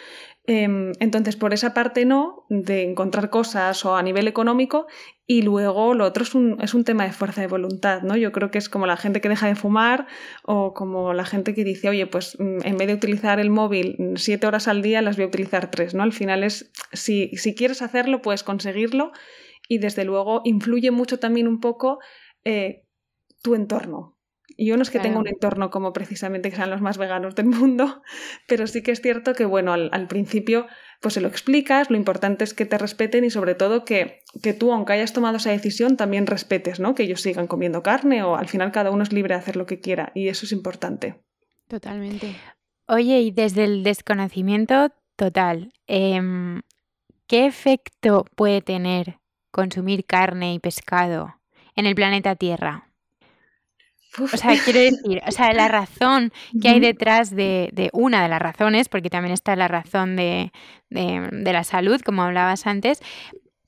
[0.45, 4.85] Em, entonces, por esa parte no, de encontrar cosas o a nivel económico,
[5.27, 8.15] y luego lo otro es un, es un, tema de fuerza de voluntad, ¿no?
[8.15, 10.05] Yo creo que es como la gente que deja de fumar
[10.43, 14.13] o como la gente que dice, oye, pues mm, en vez de utilizar el móvil
[14.17, 16.03] siete horas al día, las voy a utilizar tres, ¿no?
[16.03, 19.11] Al final es, si, si quieres hacerlo, puedes conseguirlo
[19.67, 21.99] y desde luego influye mucho también un poco
[22.43, 22.83] eh,
[23.41, 24.14] tu entorno,
[24.57, 27.47] yo no es que tenga un entorno como precisamente que sean los más veganos del
[27.47, 28.01] mundo,
[28.47, 30.67] pero sí que es cierto que, bueno, al, principio
[31.01, 34.53] pues se lo explicas, lo importante es que te respeten y sobre todo que, que,
[34.53, 36.95] tú, aunque hayas tomado esa decisión, también respetes, ¿no?
[36.95, 39.65] Que ellos sigan comiendo carne o al final cada uno es libre de hacer lo
[39.65, 41.21] que quiera y eso es importante.
[41.67, 42.35] Totalmente.
[42.87, 46.61] Oye, y desde el desconocimiento total, em,
[47.27, 49.19] ¿qué efecto puede tener
[49.51, 51.35] consumir carne y pescado
[51.75, 52.84] en el planeta Tierra?
[54.21, 58.41] O sea, quiero decir, o sea, la razón que hay detrás de, una de las
[58.41, 60.51] razones, porque también está la razón de,
[60.89, 63.01] la salud, como hablabas antes,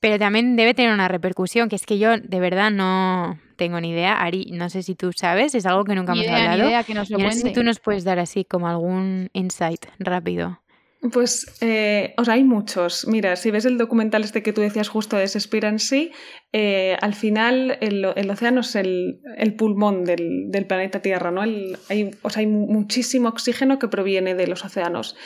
[0.00, 3.90] pero también debe tener una repercusión, que es que yo de verdad no tengo ni
[3.90, 4.20] idea.
[4.20, 6.62] Ari, no sé si tú sabes, es algo que nunca hemos hablado.
[6.62, 9.28] Ni idea, que nos lo no sé si tú nos puedes dar así como algún
[9.32, 10.60] insight rápido.
[11.12, 13.06] Pues, eh, o sea, hay muchos.
[13.06, 16.10] Mira, si ves el documental este que tú decías justo de Sespirancy,
[16.52, 19.20] eh, al final el, océano es el,
[19.56, 21.42] pulmón del, planeta Tierra, ¿no?
[21.42, 25.16] hay, o sea, hay muchísimo oxígeno que proviene de los océanos.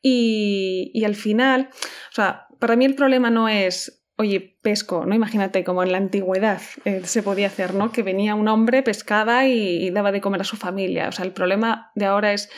[0.00, 5.14] Y, al final, o sea, para mí el problema no es, oye, pesco, ¿no?
[5.14, 7.92] Imagínate como en la antigüedad eh, se podía hacer, ¿no?
[7.92, 11.08] Que venía un hombre, pescaba y, daba de comer a su familia.
[11.08, 12.48] O sea, el problema de ahora es,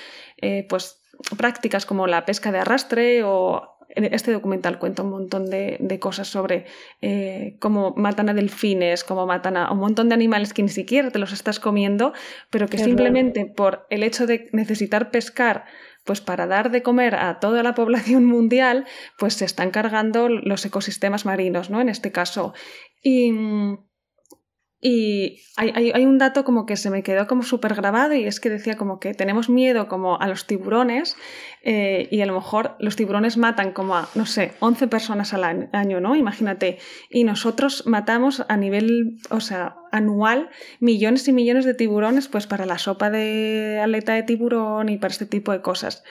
[0.69, 1.00] pues,
[1.37, 6.67] prácticas como la pesca de arrastre o este documental cuenta un montón de, cosas sobre
[7.01, 11.11] eh, cómo matan a delfines, cómo matan a un montón de animales que ni siquiera
[11.11, 12.13] te los estás comiendo,
[12.51, 15.65] pero que simplemente por el hecho de necesitar pescar
[16.05, 18.87] pues para dar de comer a toda la población mundial,
[19.19, 21.81] pues se están cargando los ecosistemas marinos, ¿no?
[21.81, 22.55] En este caso.
[23.03, 23.33] Y,
[24.83, 28.49] y hay, un dato como que se me quedó como súper grabado y es que
[28.49, 31.19] decía como que tenemos miedo como a los tiburones
[31.63, 35.69] eh, y a lo mejor los tiburones matan como a, no sé, 11 personas al
[35.73, 36.17] año, ¿no?
[36.17, 36.79] Imagínate.
[37.11, 40.49] Y nosotros matamos a nivel, o sea, anual
[40.81, 45.13] millones y millones de tiburones pues para la sopa de aleta de tiburón y para
[45.13, 46.05] este tipo de cosas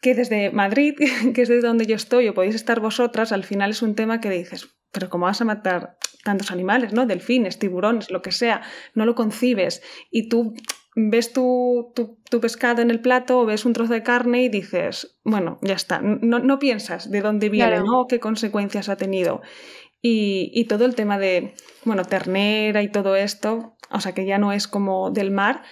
[0.00, 0.94] que desde Madrid,
[1.34, 4.20] que es de donde yo estoy, o podéis estar vosotras, al final es un tema
[4.20, 7.06] que dices, pero ¿cómo vas a matar tantos animales, ¿no?
[7.06, 8.62] Delfines, tiburones, lo que sea,
[8.94, 10.54] no lo concibes y tú
[10.94, 15.16] ves tu, tu, pescado en el plato o ves un trozo de carne y dices,
[15.24, 18.06] bueno, ya está, no, no piensas de dónde viene, ¿no?
[18.06, 19.40] ¿Qué consecuencias ha tenido?
[20.02, 21.54] Y, y, todo el tema de,
[21.84, 25.62] bueno, ternera y todo esto, o sea, que ya no es como del mar,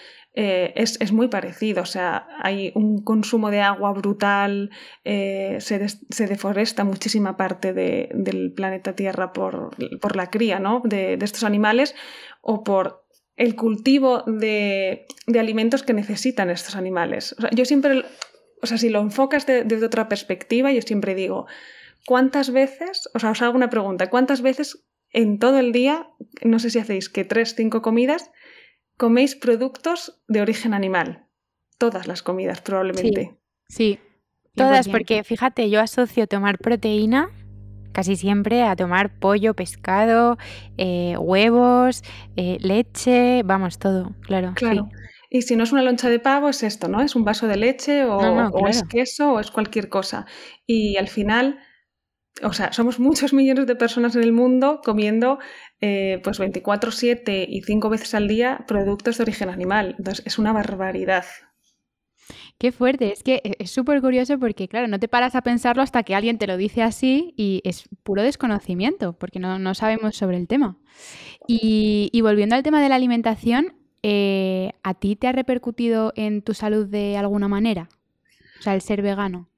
[0.42, 1.82] eh, es, muy parecido.
[1.82, 4.70] O sea, hay un consumo de agua brutal,
[5.04, 9.76] eh, se, deforesta muchísima parte del planeta Tierra por,
[10.16, 10.80] la cría ¿no?
[10.82, 11.94] de, estos animales
[12.40, 13.04] o por
[13.36, 15.04] el cultivo de,
[15.38, 17.36] alimentos que necesitan estos animales.
[17.52, 18.06] Yo siempre,
[18.62, 21.48] o sea, si lo enfocas desde otra perspectiva, yo siempre digo,
[22.06, 26.08] ¿cuántas veces, o sea, os hago una pregunta, ¿cuántas veces en todo el día,
[26.42, 28.30] no sé si hacéis que tres, cinco comidas,
[29.00, 31.24] coméis productos de origen animal.
[31.78, 33.34] Todas las comidas, probablemente.
[33.66, 33.98] Sí,
[34.54, 37.30] todas, porque fíjate, yo asocio tomar proteína
[37.92, 40.36] casi siempre a tomar pollo, pescado,
[40.76, 42.02] eh, huevos,
[42.36, 44.52] eh, leche, vamos, todo, claro.
[44.54, 44.90] Claro.
[45.30, 47.00] Y si no es una loncha de pavo, es esto, ¿no?
[47.00, 50.26] Es un vaso de leche o, o es queso o es cualquier cosa.
[50.66, 51.58] Y al final
[52.42, 55.38] o sea, somos muchos millones de personas en el mundo comiendo
[55.80, 59.94] eh, pues 24/7 y 5 veces al día productos de origen animal.
[59.98, 61.24] Entonces, es una barbaridad.
[62.58, 66.02] Qué fuerte, es que es súper curioso porque, claro, no te paras a pensarlo hasta
[66.02, 70.46] que alguien te lo dice así y es puro desconocimiento porque no, sabemos sobre el
[70.46, 70.76] tema.
[71.48, 76.52] Y, volviendo al tema de la alimentación, eh, ¿a ti te ha repercutido en tu
[76.52, 77.88] salud de alguna manera?
[78.58, 79.48] O sea, el ser vegano.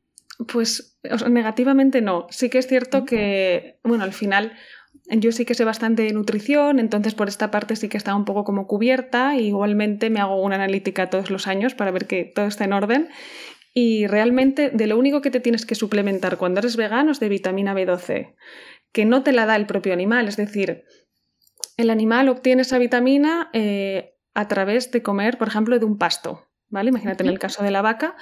[0.47, 2.27] Pues negativamente no.
[2.31, 4.53] Sí que es cierto que, bueno, al final
[5.09, 8.25] yo sí que sé bastante de nutrición, entonces por esta parte sí que está un
[8.25, 9.37] poco como cubierta.
[9.37, 13.09] igualmente me hago una analítica todos los años para ver que todo está en orden.
[13.75, 17.31] Y realmente de lo único que te tienes que suplementar cuando eres vegano es de
[17.31, 18.35] vitamina B12,
[18.93, 20.29] que no te la da el propio animal.
[20.29, 20.85] Es decir,
[21.79, 26.49] el animal obtiene esa vitamina eh, a través de comer, por ejemplo, de un pasto.
[26.69, 26.91] ¿vale?
[26.91, 28.17] Imagínate en el caso de la vaca,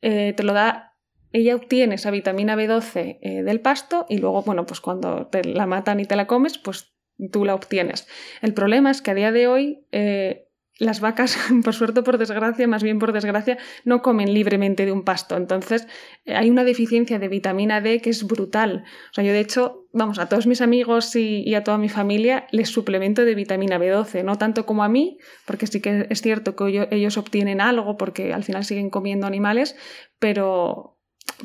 [0.00, 0.95] eh, te lo da
[1.32, 5.66] ella obtiene esa vitamina B12 eh, del pasto y luego, bueno, pues cuando te la
[5.66, 6.94] matan y te la comes, pues
[7.32, 8.06] tú la obtienes.
[8.42, 10.46] El problema es que a día de hoy eh,
[10.78, 14.92] las vacas, por suerte o por desgracia, más bien por desgracia, no comen libremente de
[14.92, 15.36] un pasto.
[15.36, 15.86] Entonces
[16.24, 18.84] eh, hay una deficiencia de vitamina D que es brutal.
[19.10, 22.46] O sea, yo de hecho, vamos, a todos mis amigos y, a toda mi familia
[22.50, 26.56] les suplemento de vitamina B12, no tanto como a mí, porque sí que es cierto
[26.56, 29.76] que ellos obtienen algo porque al final siguen comiendo animales,
[30.18, 30.95] pero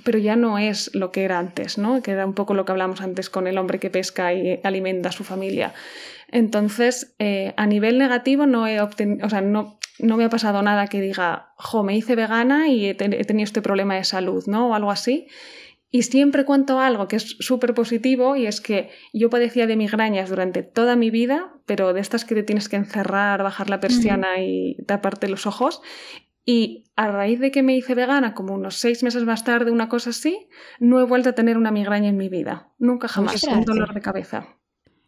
[0.03, 2.01] pero ya no es lo que era antes, ¿no?
[2.01, 5.09] Que era un poco lo que hablamos antes con el hombre que pesca y alimenta
[5.09, 5.73] a su familia.
[6.31, 10.61] Entonces, eh, a nivel negativo no he obtenido, o sea, no, no me ha pasado
[10.61, 14.69] nada que diga, jo, me hice vegana y he, tenido este problema de salud, ¿no?
[14.69, 15.27] O algo así.
[15.93, 20.29] Y siempre cuento algo que es súper positivo y es que yo padecía de migrañas
[20.29, 24.39] durante toda mi vida, pero de estas que te tienes que encerrar, bajar la persiana
[24.39, 25.81] y taparte los ojos.
[26.45, 29.89] Y a raíz de que me hice vegana, como unos seis meses más tarde, una
[29.89, 30.47] cosa así,
[30.79, 32.73] no he vuelto a tener una migraña en mi vida.
[32.79, 33.43] Nunca jamás.
[33.43, 34.57] Un dolor de cabeza.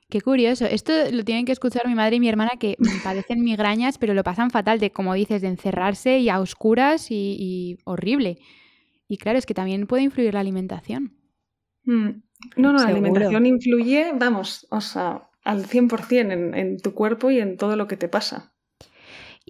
[0.10, 0.66] Qué curioso.
[0.66, 4.24] Esto lo tienen que escuchar mi madre y mi hermana que padecen migrañas, pero lo
[4.24, 8.38] pasan fatal, de como dices, de encerrarse y a oscuras y, horrible.
[9.08, 11.18] Y claro, es que también puede influir la alimentación.
[11.86, 12.10] Mm.
[12.58, 17.40] No, no, la alimentación influye, vamos, o sea, al 100% en, en tu cuerpo y
[17.40, 18.53] en todo lo que te pasa.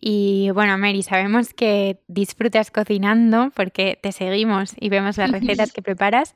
[0.05, 5.81] Y bueno, Mary, sabemos que disfrutas cocinando porque te seguimos y vemos las recetas que
[5.81, 6.35] preparas.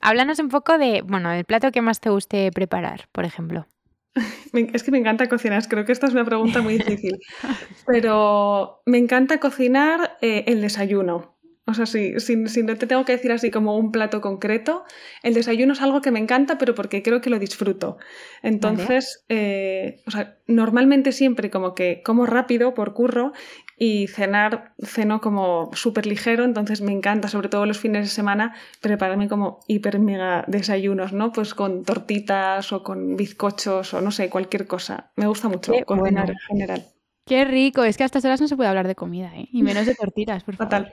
[0.00, 3.66] Háblanos un poco de, bueno, del plato que más te guste preparar, por ejemplo.
[4.72, 7.18] Es que me encanta cocinar, creo que esta es una pregunta muy difícil,
[7.86, 11.33] pero me encanta cocinar eh, el desayuno.
[11.66, 14.84] O sea, si, no te tengo que decir así como un plato concreto,
[15.22, 17.96] el desayuno es algo que me encanta, pero porque creo que lo disfruto.
[18.42, 23.32] Entonces, eh, o sea, normalmente siempre como que como rápido por curro
[23.78, 28.54] y cenar, ceno como súper ligero, entonces me encanta, sobre todo los fines de semana,
[28.82, 31.32] prepararme como hiper mega desayunos, ¿no?
[31.32, 35.12] Pues con tortitas o con bizcochos o no sé, cualquier cosa.
[35.16, 36.84] Me gusta mucho cocinar en general.
[37.26, 39.48] Qué rico, es que a estas horas no se puede hablar de comida, ¿eh?
[39.50, 40.68] Y menos de tortitas, por favor.
[40.68, 40.92] Total.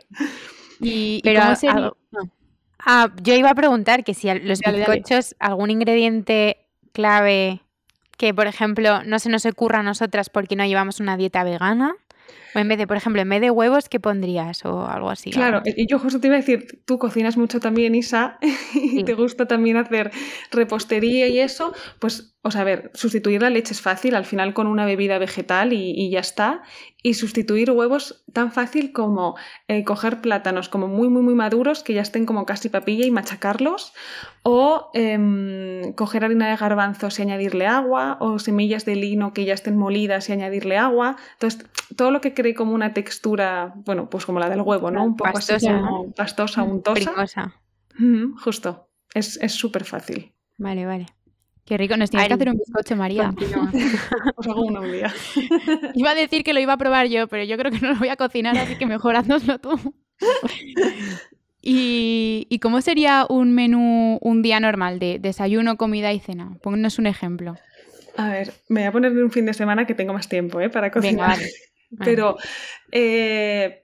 [0.82, 1.42] Y, Pero
[2.80, 6.58] ah, yo iba a preguntar que si los bizcochos, algún ingrediente
[6.92, 7.62] clave
[8.18, 11.96] que, por ejemplo, no se nos ocurra a nosotras porque no llevamos una dieta vegana.
[12.54, 14.66] O en vez de, por ejemplo, en vez de huevos, ¿qué pondrías?
[14.66, 15.32] O algo así.
[15.32, 18.38] Claro, y yo justo te iba a decir, tú cocinas mucho también, Isa,
[18.74, 20.12] y te gusta también hacer
[20.52, 24.56] repostería y eso, pues, o sea, a ver, sustituir la leche es fácil, al final
[24.56, 26.64] con una bebida vegetal y ya está.
[27.04, 29.36] Y sustituir huevos tan fácil como
[29.68, 33.12] eh, coger plátanos como muy muy muy maduros que ya estén como casi papilla y
[33.12, 33.94] machacarlos.
[34.42, 39.54] O em, coger harina de garbanzos y añadirle agua o semillas de lino que ya
[39.54, 41.18] estén molidas y añadirle agua.
[41.34, 45.04] Entonces todo lo que cree como una textura bueno pues como la del huevo no
[45.04, 47.54] un poco pastosa, así como pastosa untosa.
[48.44, 48.88] Justo.
[49.14, 50.32] Es súper fácil.
[50.58, 51.06] Vale vale
[51.72, 53.34] Qué rico, nos tienes que hacer un bizcocho, María.
[54.36, 55.10] Os hago uno un día.
[55.96, 57.96] iba a decir que lo iba a probar yo, pero yo creo que no lo
[57.98, 59.96] voy a cocinar, así que mejor haznoslo tú.
[61.62, 66.58] ¿Y, cómo sería un menú un día normal de desayuno, comida y cena?
[66.62, 67.56] Pónganos un ejemplo.
[68.18, 70.70] A ver, me voy a poner un fin de semana que tengo más tiempo ¿eh?
[70.70, 71.38] para cocinar.
[71.38, 71.52] Venga, vale.
[72.04, 72.36] Pero
[72.92, 73.81] eh,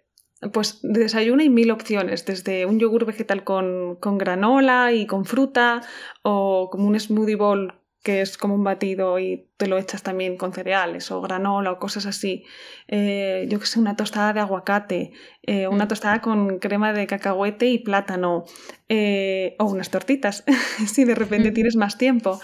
[0.51, 5.81] pues de desayuno hay mil opciones, desde un yogur vegetal con, granola y con fruta,
[6.21, 7.73] o como un smoothie bowl
[8.03, 11.77] que es como un batido y te lo echas también con cereales o granola o
[11.77, 12.45] cosas así.
[12.87, 15.11] Eh, yo que sé, una tostada de aguacate,
[15.43, 15.87] eh, una mm.
[15.89, 18.45] tostada con crema de cacahuete y plátano,
[18.87, 20.45] eh, o unas tortitas,
[20.87, 22.39] si de repente tienes más tiempo.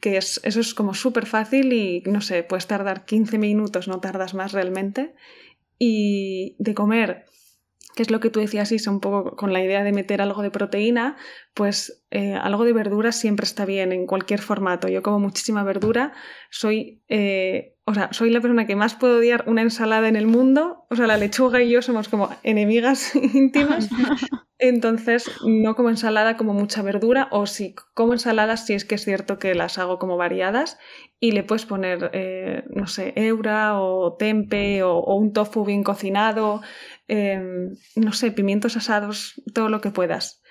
[0.00, 4.00] Que es, eso es como súper fácil y no sé, puedes tardar 15 minutos, no
[4.00, 5.14] tardas más realmente.
[5.78, 7.24] Y de comer
[7.96, 10.42] que es lo que tú decías, Isa, un poco con la idea de meter algo
[10.42, 11.16] de proteína,
[11.54, 14.86] pues eh, algo de verdura siempre está bien en cualquier formato.
[14.86, 16.12] Yo como muchísima verdura,
[16.50, 20.26] soy, eh, o sea, soy la persona que más puede odiar una ensalada en el
[20.26, 20.84] mundo.
[20.90, 23.88] O sea, la lechuga y yo somos como enemigas íntimas.
[24.58, 29.04] Entonces, no como ensalada, como mucha verdura, o si como ensaladas, sí es que es
[29.04, 30.78] cierto que las hago como variadas
[31.20, 36.62] y le puedes poner, eh, no sé, eura o tempe o, un tofu bien cocinado,
[37.08, 40.42] em, no sé, pimientos asados, todo lo que puedas.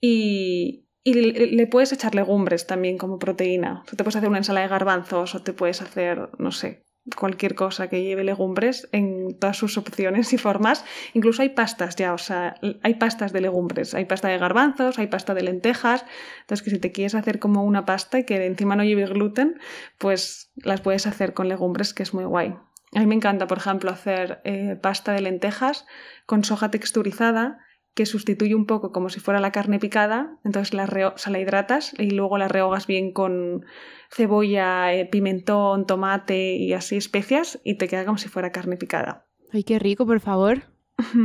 [0.00, 3.84] y, le, puedes echar legumbres también como proteína.
[3.92, 7.54] O te puedes hacer una ensalada de garbanzos o te puedes hacer, no sé, cualquier
[7.54, 10.84] cosa que lleve legumbres en todas sus opciones y formas.
[11.14, 15.06] Incluso hay pastas ya, o sea, hay pastas de legumbres, hay pasta de garbanzos, hay
[15.06, 16.04] pasta de lentejas.
[16.40, 19.60] Entonces, que si te quieres hacer como una pasta y que encima no lleve gluten,
[19.98, 22.54] pues las puedes hacer con legumbres, que es muy guay.
[22.94, 25.86] A mí me encanta, por ejemplo, hacer eh, pasta de lentejas
[26.24, 27.58] con soja texturizada
[27.94, 32.10] que sustituye un poco como si fuera la carne picada, entonces la, la hidratas y
[32.10, 33.64] luego la rehogas bien con
[34.10, 39.24] cebolla, eh, pimentón, tomate y así especias y te queda como si fuera carne picada.
[39.50, 40.64] Ay, qué rico, por favor.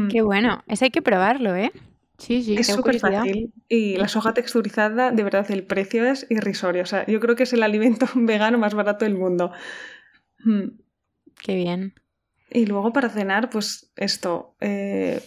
[0.09, 1.73] qué bueno, eso hay que probarlo, ¿eh?
[2.17, 2.55] Sí, sí.
[2.55, 3.51] Es súper fácil.
[3.67, 6.83] Y la soja texturizada, de verdad, el precio es irrisorio.
[6.83, 9.51] O sea, yo creo que es el alimento vegano más barato del mundo.
[11.41, 11.93] Qué bien.
[12.49, 15.21] Y luego para cenar, pues esto, eh,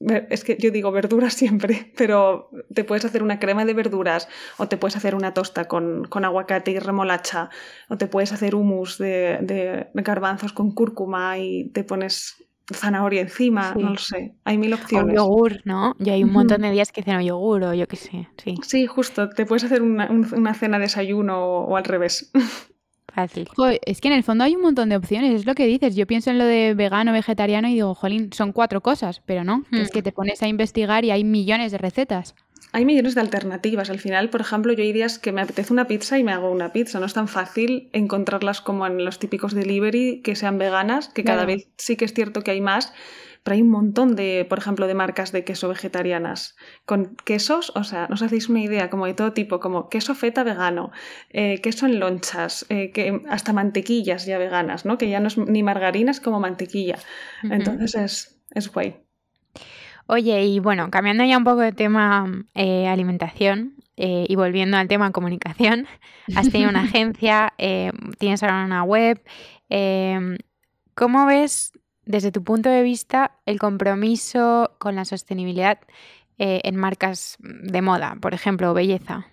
[0.00, 4.66] es que yo digo verduras siempre, pero te puedes hacer una crema de verduras o
[4.66, 7.50] te puedes hacer una tosta con, aguacate y remolacha
[7.88, 12.36] o te puedes hacer hummus de, garbanzos con cúrcuma y te pones
[12.72, 15.18] zanahoria encima, no lo sé, hay mil opciones.
[15.18, 15.96] O yogur, ¿no?
[15.98, 18.54] Y hay un montón de días que ceno yogur o yo qué sé, sí.
[18.62, 22.30] Sí, justo, te puedes hacer una, una cena de desayuno o al revés.
[23.14, 23.48] Fácil.
[23.84, 25.96] es que en el fondo hay un montón de opciones, es lo que dices.
[25.96, 29.64] Yo pienso en lo de vegano, vegetariano y digo, jolín, son cuatro cosas, pero no,
[29.72, 29.92] es hmm.
[29.92, 32.34] que te pones a investigar y hay millones de recetas.
[32.72, 33.90] Hay millones de alternativas.
[33.90, 36.50] Al final, por ejemplo, yo hay días que me apetece una pizza y me hago
[36.50, 37.00] una pizza.
[37.00, 41.44] No es tan fácil encontrarlas como en los típicos delivery que sean veganas, que cada
[41.44, 42.92] vez sí que es cierto que hay más,
[43.42, 46.56] pero hay un montón de, por ejemplo, de marcas de queso vegetarianas.
[46.84, 50.14] Con quesos, o sea, no os hacéis una idea, como de todo tipo, como queso
[50.14, 50.90] feta vegano,
[51.30, 54.98] eh, queso en lonchas, eh, que, hasta mantequillas ya veganas, ¿no?
[54.98, 56.98] Que ya no es ni margarinas como mantequilla.
[57.42, 58.96] Entonces es, es guay.
[60.06, 65.12] Oye, y bueno, cambiando ya un poco de tema eh, alimentación y volviendo al tema
[65.12, 65.86] comunicación,
[66.34, 67.52] has tenido una agencia,
[68.18, 69.22] tienes ahora una web.
[70.94, 71.72] ¿Cómo ves
[72.10, 75.78] desde tu punto de vista, el compromiso con la sostenibilidad
[76.38, 79.26] eh, en marcas de moda, por ejemplo, belleza?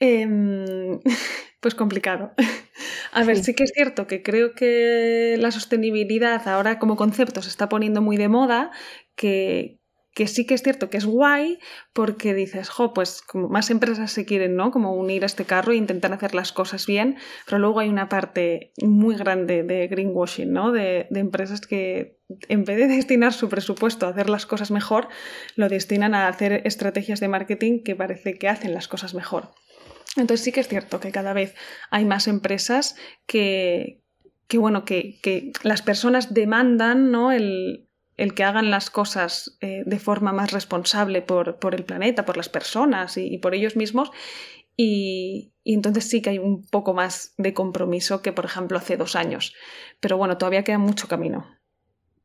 [0.00, 1.00] Em,
[1.60, 2.32] pues complicado.
[3.12, 7.48] A ver, sí que es cierto que creo que la sostenibilidad ahora como concepto se
[7.48, 8.70] está poniendo muy de moda,
[9.16, 9.77] que,
[10.14, 11.58] que sí que es cierto que es guay
[11.92, 14.70] porque dices, jo, pues como más empresas se quieren, ¿no?
[14.70, 18.08] Como unir a este carro e intentar hacer las cosas bien, pero luego hay una
[18.08, 20.72] parte muy grande de greenwashing, ¿no?
[20.72, 25.08] De, de empresas que en vez de destinar su presupuesto a hacer las cosas mejor,
[25.56, 29.52] lo destinan a hacer estrategias de marketing que parece que hacen las cosas mejor.
[30.16, 31.54] Entonces sí que es cierto que cada vez
[31.90, 32.96] hay más empresas
[33.26, 34.02] que,
[34.46, 37.30] que bueno, que, que las personas demandan ¿no?
[37.30, 37.87] el,
[38.18, 42.48] el que hagan las cosas eh, de forma más responsable por, el planeta, por las
[42.48, 44.10] personas y, por ellos mismos.
[44.76, 49.14] Y, entonces sí que hay un poco más de compromiso que, por ejemplo, hace dos
[49.14, 49.54] años.
[50.00, 51.46] Pero bueno, todavía queda mucho camino.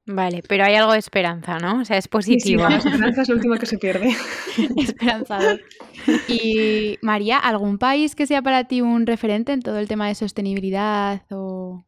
[0.06, 1.82] Vale, pero hay algo de esperanza, ¿no?
[1.82, 2.68] O sea, es positivo.
[2.68, 4.14] la esperanza es lo último que se pierde.
[4.78, 5.62] Esperanzador.
[6.28, 10.16] Y María, ¿algún país que sea para ti un referente en todo el tema de
[10.16, 11.86] sostenibilidad o...?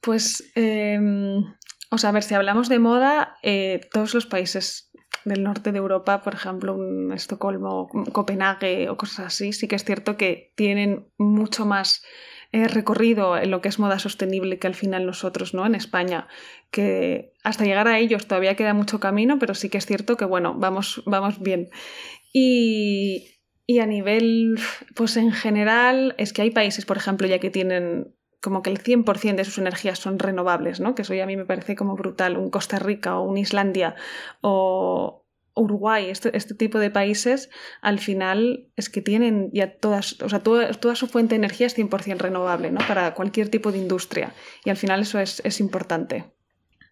[0.00, 1.44] Pues em,
[1.92, 4.90] o sea, a ver, si hablamos de moda, eh, todos los países
[5.26, 6.78] del norte de Europa, por ejemplo,
[7.12, 12.02] Estocolmo, Copenhague o cosas así, sí que es cierto que tienen mucho más
[12.50, 15.66] eh, recorrido en lo que es moda sostenible que al final nosotros, ¿no?
[15.66, 16.28] En España,
[16.70, 20.24] que hasta llegar a ellos todavía queda mucho camino, pero sí que es cierto que,
[20.24, 21.68] bueno, vamos, vamos bien.
[22.32, 24.58] Y, y a nivel,
[24.94, 28.82] pues en general, es que hay países, por ejemplo, ya que tienen como que el
[28.82, 30.94] 100% de sus energías son renovables, ¿no?
[30.94, 32.36] Que eso ya a mí me parece como brutal.
[32.36, 33.94] Un Costa Rica o un Islandia
[34.40, 35.24] o
[35.54, 37.50] Uruguay, este, este tipo de países,
[37.82, 41.78] al final es que tienen ya todas, o sea, toda, su fuente de energía es
[41.78, 42.80] 100% renovable, ¿no?
[42.88, 44.32] Para cualquier tipo de industria.
[44.64, 46.24] Y al final eso es, es importante.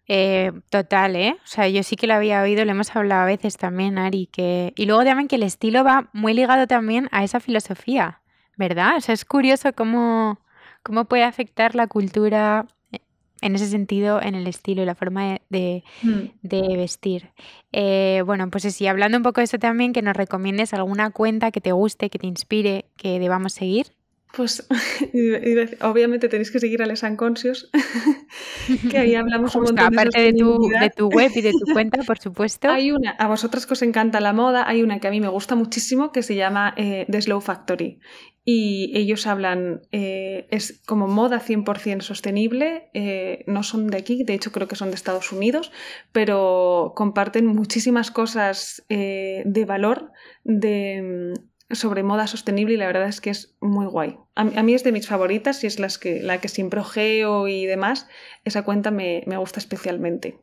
[0.07, 1.35] Eh, total, ¿eh?
[1.43, 4.27] O sea, yo sí que lo había oído, lo hemos hablado a veces también, Ari,
[4.27, 4.73] que...
[4.75, 8.21] Y luego también que el estilo va muy ligado también a esa filosofía,
[8.57, 8.97] ¿verdad?
[8.97, 10.39] O sea, es curioso cómo
[10.83, 12.99] ¿Cómo puede afectar la cultura eh,
[13.41, 16.47] en ese sentido, en el estilo y la forma de, mm.
[16.47, 17.31] vestir.
[17.71, 21.51] Eh, bueno, pues sí, hablando un poco de eso también, que nos recomiendes alguna cuenta
[21.51, 23.87] que te guste, que te inspire, que debamos seguir.
[24.33, 24.65] Pues
[25.81, 27.69] obviamente tenéis que seguir a Les Unconscious,
[28.89, 32.01] que ahí hablamos un montón aparte de, tu, de tu web y de tu cuenta,
[32.03, 32.69] por supuesto.
[32.69, 35.27] Hay una, a vosotras que os encanta la moda, hay una que a mí me
[35.27, 37.99] gusta muchísimo que se llama eh, The Slow Factory.
[38.43, 44.33] Y ellos hablan, eh, es como moda 100% sostenible, eh, no son de aquí, de
[44.33, 45.71] hecho creo que son de Estados Unidos,
[46.11, 50.11] pero comparten muchísimas cosas de valor
[50.43, 51.33] de,
[51.73, 54.17] sobre moda sostenible y la verdad es que es muy guay.
[54.35, 57.65] A, mí es de mis favoritas y es las que, la que siempre ojeo y
[57.65, 58.07] demás.
[58.45, 60.39] Esa cuenta me, gusta especialmente.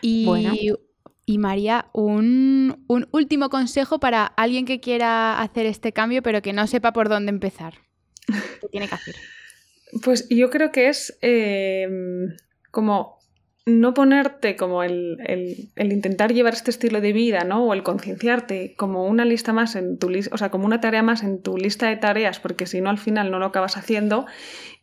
[0.00, 0.54] Y, bueno.
[1.24, 6.66] y María, un, último consejo para alguien que quiera hacer este cambio pero que no
[6.66, 7.74] sepa por dónde empezar.
[8.26, 9.16] ¿Qué tiene que hacer?
[10.02, 11.88] Pues yo creo que es eh,
[12.70, 13.17] como
[13.68, 17.64] no ponerte como el, intentar llevar este estilo de vida, ¿no?
[17.64, 21.02] O el concienciarte como una lista más en tu lista, o sea, como una tarea
[21.02, 24.26] más en tu lista de tareas, porque si no al final no lo acabas haciendo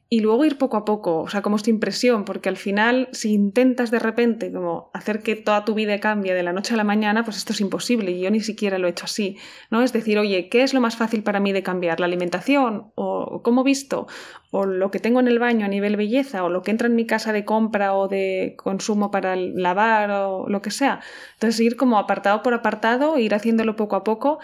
[0.07, 3.33] y luego ir poco a poco, o sea, como esta impresión, porque al final si
[3.33, 6.83] intentas de repente como hacer que toda tu vida cambie de la noche a la
[6.83, 9.37] mañana, pues esto es imposible y yo ni siquiera lo he hecho así,
[9.71, 9.81] ¿no?
[9.81, 11.99] Es decir, oye, ¿qué es lo más fácil para mí de cambiar?
[11.99, 12.91] ¿La alimentación?
[12.93, 14.07] ¿O cómo visto?
[14.51, 16.43] ¿O lo que tengo en el baño a nivel belleza?
[16.43, 20.47] ¿O lo que entra en mi casa de compra o de consumo para lavar o
[20.47, 21.01] lo que sea?
[21.33, 24.39] Entonces ir como apartado por apartado, ir haciéndolo poco a poco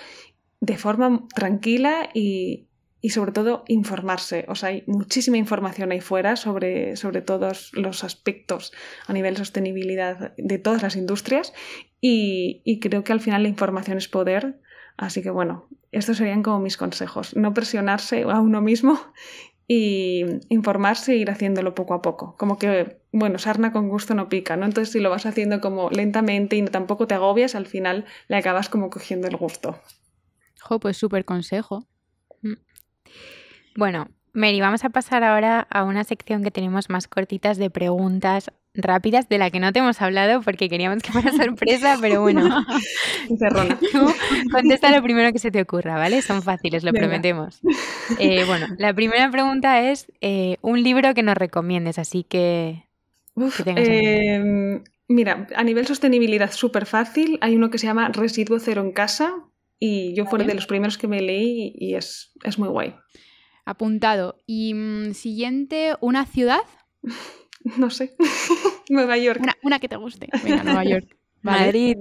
[0.59, 2.67] de forma tranquila y,
[3.01, 4.45] y sobre todo informarse.
[4.47, 8.71] O sea, hay muchísima información ahí fuera sobre, sobre todos los aspectos
[9.07, 11.53] a nivel sostenibilidad de todas las industrias
[11.99, 14.59] y, y, creo que al final la información es poder.
[14.97, 17.35] Así que bueno, estos serían como mis consejos.
[17.35, 18.99] No presionarse a uno mismo
[19.67, 22.35] y informarse e ir haciéndolo poco a poco.
[22.37, 24.65] Como que, bueno, sarna con gusto no pica, ¿no?
[24.65, 28.67] Entonces si lo vas haciendo como lentamente y tampoco te agobias, al final le acabas
[28.67, 29.79] como cogiendo el gusto.
[30.59, 31.87] Jo, pues súper consejo.
[33.75, 38.51] Bueno, Mary, vamos a pasar ahora a una sección que tenemos más cortitas de preguntas
[38.73, 42.47] rápidas de la que no te hemos hablado porque queríamos que fuera sorpresa, pero bueno.
[44.51, 46.21] contesta lo primero que se te ocurra, ¿vale?
[46.21, 47.59] Son fáciles, lo prometemos.
[48.19, 52.85] Eh, bueno, la primera pregunta es eh, un libro que nos recomiendes, así que...
[53.65, 58.91] Em, mira, a nivel sostenibilidad súper fácil, hay uno que se llama Residuo Cero en
[58.91, 59.33] Casa
[59.79, 62.93] y yo fui de los primeros que me leí y es, es muy guay.
[63.65, 64.37] Apuntado.
[64.45, 66.61] Y mm, siguiente, ¿una ciudad?
[67.77, 68.15] No sé.
[68.89, 69.41] Nueva York.
[69.61, 70.29] Una, que te guste.
[70.43, 71.17] Venga, Nueva York.
[71.43, 71.97] Madrid.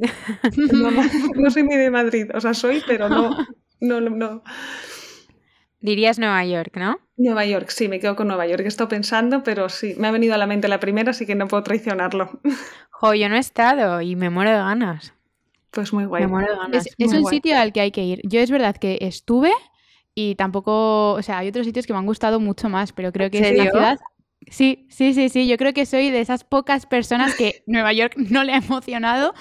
[1.34, 2.30] No, soy ni de Madrid.
[2.34, 3.36] O sea, soy, pero no,
[3.80, 4.42] no, no.
[5.80, 6.98] Dirías Nueva York, ¿no?
[7.16, 8.62] Nueva York, sí, me quedo con Nueva York.
[8.64, 11.34] He estado pensando, pero sí, me ha venido a la mente la primera, así que
[11.34, 12.40] no puedo traicionarlo.
[12.90, 15.14] Jo, yo no he estado y me muero de ganas.
[15.70, 16.24] Pues muy guay.
[16.24, 16.86] Me muero de ganas.
[16.98, 18.20] Es, un sitio al que hay que ir.
[18.24, 19.52] Yo es verdad que estuve
[20.14, 23.30] y tampoco, o sea, hay otros sitios que me han gustado mucho más, pero creo
[23.30, 23.98] que es la ciudad.
[24.48, 25.46] Sí, sí, sí, sí.
[25.46, 29.34] Yo creo que soy de esas pocas personas que Nueva York no le ha emocionado,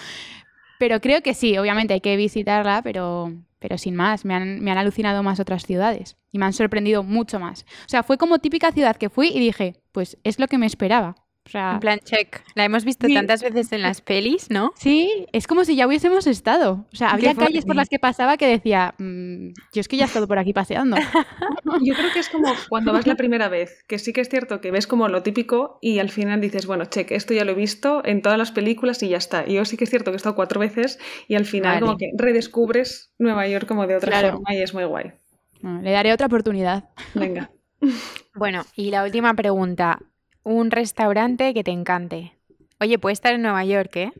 [0.77, 1.57] pero creo que sí.
[1.57, 4.25] Obviamente hay que visitarla, pero, pero sin más.
[4.25, 7.65] Me han, me han alucinado más otras ciudades y me han sorprendido mucho más.
[7.85, 10.65] O sea, fue como típica ciudad que fui y dije, pues es lo que me
[10.65, 11.15] esperaba
[11.53, 12.41] en plan, check.
[12.55, 14.71] La hemos visto tantas veces en las pelis, ¿no?
[14.75, 16.85] Sí, es como si ya hubiésemos estado.
[16.91, 20.05] O sea, había calles por las que pasaba que decía, mm, yo es que ya
[20.05, 20.97] he estado por aquí paseando.
[21.81, 24.61] yo creo que es como cuando vas la primera vez, que sí que es cierto
[24.61, 27.55] que ves como lo típico y al final dices, bueno, check, esto ya lo he
[27.55, 29.45] visto en todas las películas y ya está.
[29.47, 31.97] Y yo sí que es cierto que he estado cuatro veces y al final como
[31.97, 35.13] que redescubres Nueva York como de otra forma y es muy guay.
[35.61, 36.89] le daré otra oportunidad.
[37.13, 37.51] Venga.
[38.35, 39.99] Bueno, y la última pregunta
[40.43, 42.33] un restaurante que te encante.
[42.79, 44.11] Oye, puede estar en Nueva York, ¿eh?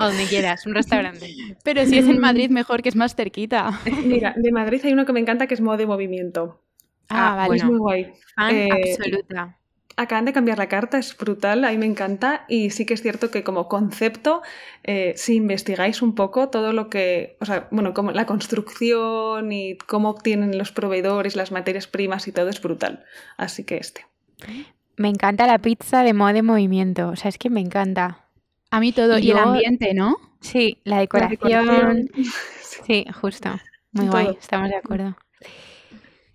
[0.00, 1.30] o donde quieras, un restaurante.
[1.62, 3.80] Pero si es en Madrid, mejor que es más cerquita.
[4.04, 6.60] Mira, de Madrid hay uno que me encanta que es Modo de Movimiento.
[7.08, 7.56] Ah, ah vale.
[7.56, 8.12] Es muy guay.
[8.50, 9.58] Eh, absoluta.
[9.96, 13.02] Acaban de cambiar la carta, es brutal, a mí me encanta y sí que es
[13.02, 14.42] cierto que como concepto,
[14.82, 19.78] eh, si investigáis un poco todo lo que, o sea, bueno, como la construcción y
[19.78, 23.04] cómo obtienen los proveedores, las materias primas y todo es brutal.
[23.36, 24.04] Así que este.
[24.96, 28.28] Me encanta la pizza de modo de movimiento, o sea, es que me encanta.
[28.70, 30.16] A mí todo, y, el ambiente, ¿no?
[30.40, 32.10] Sí, la decoración.
[32.86, 33.50] Sí, justo.
[33.92, 35.16] Muy guay, estamos de acuerdo.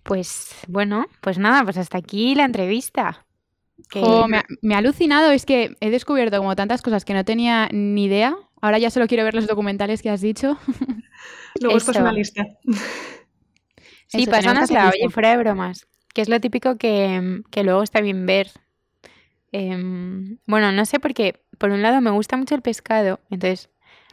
[0.04, 3.26] Pues bueno, pues nada, pues hasta aquí la entrevista.
[4.62, 8.36] me, ha, alucinado, es que he descubierto como tantas cosas que no tenía ni idea.
[8.62, 10.58] Ahora ya solo quiero ver los documentales que has dicho.
[11.62, 12.45] Luego es una lista.
[14.08, 18.51] Sí, la oye, fuera de bromas que es lo típico que, luego está bien ver.
[19.51, 21.41] Em, bueno, no sé por qué.
[21.57, 23.70] Por un lado me gusta mucho el pescado, entonces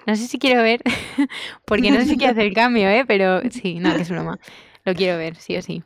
[0.06, 0.82] no sé si quiero ver,
[1.64, 3.04] porque no sé si quiero hacer el cambio, ¿eh?
[3.06, 4.38] Pero sí, no, que es broma.
[4.84, 5.82] Lo quiero ver, sí o sí.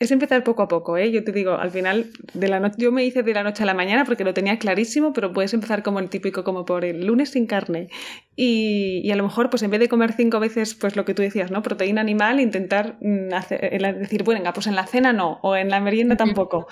[0.00, 1.10] Es empezar poco a poco, ¿eh?
[1.10, 3.66] Yo te digo, al final, de la noche, yo me hice de la noche a
[3.66, 7.04] la mañana porque lo tenía clarísimo, pero puedes empezar como el típico, como por el
[7.04, 7.88] lunes sin carne.
[8.36, 11.14] Y, y a lo mejor, pues en vez de comer cinco veces, pues lo que
[11.14, 11.62] tú decías, ¿no?
[11.62, 15.80] Proteína animal, intentar mm, hacer, decir, bueno, pues en la cena no, o en la
[15.80, 16.68] merienda tampoco.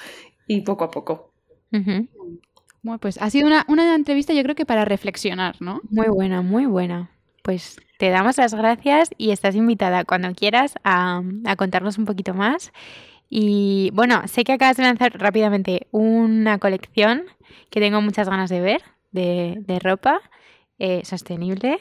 [0.47, 1.33] Y poco a poco.
[1.73, 5.81] Bueno, pues ha sido una, una entrevista, yo creo que para reflexionar, ¿no?
[5.91, 7.11] Muy buena, muy buena.
[7.43, 12.35] Pues te damos las gracias y estás invitada cuando quieras a, a contarnos un poquito
[12.35, 12.73] más
[13.29, 17.25] y bueno, sé que acabas de lanzar rápidamente una colección
[17.71, 20.21] que tengo muchas ganas de ver de, ropa
[20.79, 21.79] eh, sostenible.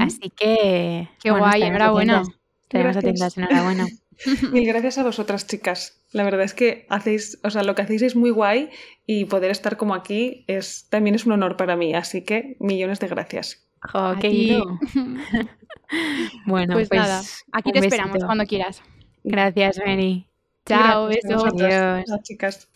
[0.00, 1.08] Así que.
[1.22, 2.22] Qué guay, enhorabuena.
[2.68, 3.86] Tenemos atentas, enhorabuena.
[4.52, 6.02] Mil gracias a vosotras, chicas.
[6.12, 8.70] La verdad es que hacéis, o sea, lo que hacéis es muy guay
[9.06, 11.94] y poder estar como aquí es también es un honor para mí.
[11.94, 13.66] Así que millones de gracias.
[13.94, 14.60] Oh, qué
[16.46, 17.22] bueno, pues, pues, nada,
[17.52, 18.82] aquí te esperamos cuando quieras.
[19.24, 20.26] Gracias, Mary.
[20.66, 21.44] Chao, besos.
[21.44, 22.04] Adiós.
[22.06, 22.68] Chao, chicas.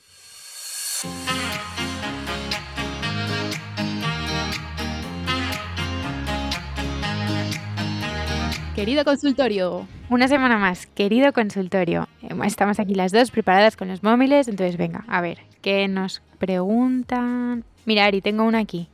[8.75, 9.87] Querido consultorio.
[10.11, 12.09] Una semana más, querido consultorio.
[12.45, 17.65] Estamos aquí las dos preparadas con los móviles, entonces venga, a ver, ¿qué nos preguntan?
[17.85, 18.89] Mira, Ari, tengo una aquí.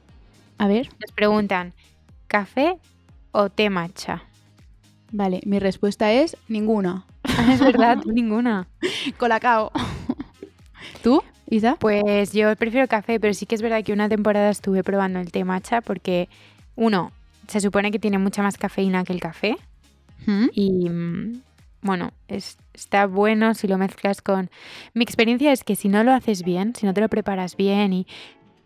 [0.58, 0.90] A ver.
[1.00, 1.72] Nos preguntan,
[2.26, 2.76] ¿café
[3.32, 4.22] o té matcha?
[5.12, 7.06] Vale, mi respuesta es ninguna.
[7.50, 8.68] es verdad, ninguna.
[9.18, 9.70] Colacao.
[11.02, 11.76] ¿Tú, Isa?
[11.76, 15.32] Pues yo prefiero café, pero sí que es verdad que una temporada estuve probando el
[15.32, 16.28] té matcha porque,
[16.76, 17.12] uno,
[17.48, 19.56] se supone que tiene mucha más cafeína que el café.
[20.26, 20.46] ¿Mm?
[20.52, 21.42] Y mm,
[21.82, 24.50] bueno, está bueno si lo mezclas con...
[24.94, 27.92] Mi experiencia es que si no lo haces bien, si no te lo preparas bien
[27.92, 28.06] y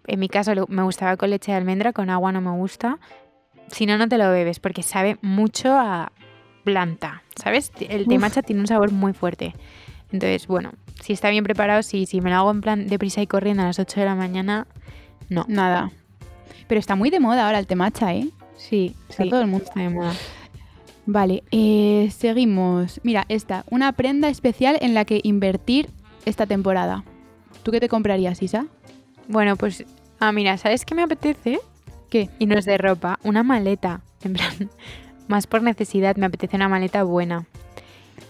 [0.07, 2.99] en mi caso me gustaba con leche de almendra, con agua no me gusta,
[3.69, 6.13] si no, no te lo bebes porque sabe mucho a,
[6.65, 7.71] planta, ¿sabes?
[7.79, 9.55] El té matcha tiene un sabor muy fuerte.
[10.11, 13.27] Entonces, bueno, si está bien preparado, sí, si me lo hago en plan deprisa y
[13.27, 14.67] corriendo a las 8 de la mañana,
[15.29, 15.45] no.
[15.49, 15.91] Nada.
[16.67, 18.29] Pero está muy de moda ahora el té matcha, ¿eh?
[18.57, 20.13] Sí, está todo el mundo está de moda.
[21.07, 23.01] Vale, eh, seguimos.
[23.03, 25.91] Mira, esta, una prenda especial en la que invertir
[26.25, 27.05] esta temporada.
[27.63, 28.67] ¿Tú qué te comprarías, Isa?
[29.29, 29.85] Bueno, pues,
[30.19, 31.59] ah, mira, ¿sabes qué me apetece?
[32.09, 32.31] ¿Qué?
[32.39, 34.01] Y no es de ropa, una maleta.
[34.23, 34.71] En plan,
[35.29, 37.47] más por necesidad, me apetece una maleta buena.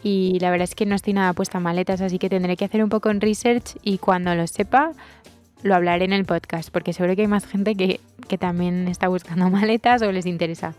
[0.03, 2.65] Y la verdad es que no estoy nada puesta a maletas, así que tendré que
[2.65, 4.93] hacer un poco en research y cuando lo sepa
[5.63, 7.99] lo hablaré en el podcast, porque seguro que hay más gente que,
[8.39, 10.75] también está buscando maletas o les interesa.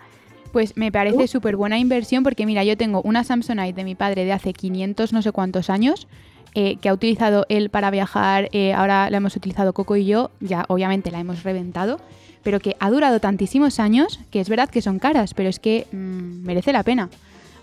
[0.51, 4.25] Pues me parece súper buena inversión porque mira, yo tengo una Samsonite de mi padre
[4.25, 6.07] de hace 500 no sé cuántos años
[6.53, 10.31] eh, que ha utilizado él para viajar, eh, ahora la hemos utilizado Coco y yo,
[10.39, 11.99] ya obviamente la hemos reventado
[12.45, 15.87] pero que ha durado tantísimos años que es verdad que son caras, pero es que
[15.91, 17.09] mm, merece la pena.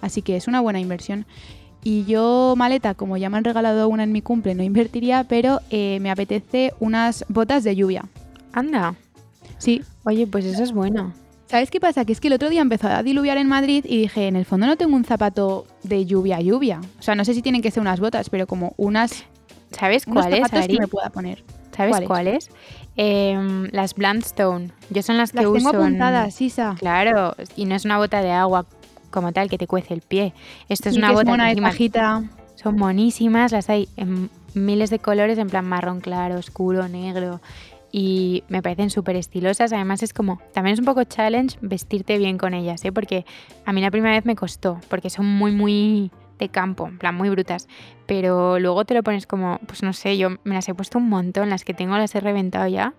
[0.00, 1.24] Así que es una buena inversión.
[1.84, 5.60] Y yo, maleta, como ya me han regalado una en mi cumple, no invertiría, pero
[5.70, 8.06] eh, me apetece unas botas de lluvia.
[8.52, 8.96] Anda.
[9.58, 9.82] Sí.
[10.02, 11.12] Oye, pues eso es bueno.
[11.46, 12.04] ¿Sabes qué pasa?
[12.04, 14.44] Que es que el otro día empezó a diluviar en Madrid y dije, en el
[14.44, 16.80] fondo no tengo un zapato de lluvia lluvia.
[16.98, 19.24] O sea, no sé si tienen que ser unas botas, pero como unas...
[19.70, 21.44] ¿Sabes cuáles, que me pueda poner.
[21.76, 22.50] ¿Sabes cuáles?
[22.96, 24.70] Em, las Bluntstone.
[24.90, 25.70] Yo son las que uso.
[25.70, 26.76] Apuntadas, Isa.
[26.78, 28.66] Claro, y no es una bota de agua
[29.10, 30.34] como tal que te cuece el pie.
[30.68, 32.24] Esto es una bota de bajita.
[32.54, 37.40] Son monísimas, las hay en miles de colores, en plan marrón claro, oscuro, negro.
[37.90, 39.72] Y me parecen súper estilosas.
[39.72, 40.40] Además, es como.
[40.52, 42.92] También es un poco challenge vestirte bien con ellas, ¿eh?
[42.92, 43.24] Porque
[43.66, 46.10] a mí la primera vez me costó, porque son muy, muy
[46.42, 47.68] de campo, en plan muy brutas.
[48.06, 51.08] Pero luego te lo pones como, pues no sé, yo me las he puesto un
[51.08, 52.94] montón, las que tengo las he reventado ya.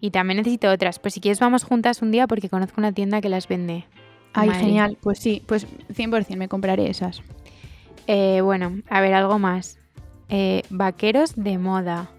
[0.00, 0.98] Y también necesito otras.
[0.98, 3.84] Pues si quieres vamos juntas un día porque conozco una tienda que las vende.
[4.32, 4.96] Ay, genial.
[5.00, 7.22] Pues sí, pues 100% me compraré esas.
[8.06, 9.78] Eh, bueno, a ver, algo más.
[10.28, 12.10] Eh, vaqueros de moda.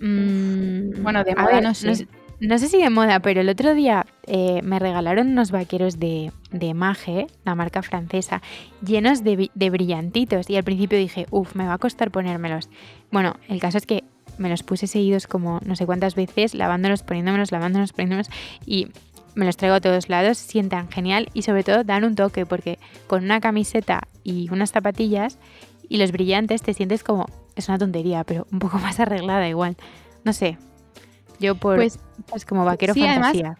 [0.00, 1.88] Mm, bueno, de moda no sé.
[1.88, 2.17] No
[2.58, 6.72] sé si de moda, pero el otro día eh, me regalaron unos vaqueros de, de
[6.74, 8.42] Mage, la marca francesa,
[8.84, 10.48] llenos de, de, brillantitos.
[10.48, 12.68] Y al principio dije, uff, me va a costar ponérmelos.
[13.10, 14.04] Bueno, el caso es que
[14.38, 18.30] me los puse seguidos como no sé cuántas veces, lavándolos, poniéndomelos, lavándolos, poniéndomelos.
[18.64, 18.88] Y
[19.34, 22.78] me los traigo a todos lados, sientan genial y sobre todo dan un toque, porque
[23.06, 25.38] con una camiseta y unas zapatillas
[25.88, 27.26] y los brillantes te sientes como,
[27.56, 29.76] es una tontería, pero un poco más arreglada igual.
[30.24, 30.58] No sé,
[31.38, 31.76] yo por...
[31.76, 31.98] Pues,
[32.34, 33.56] es como vaquero fantasía.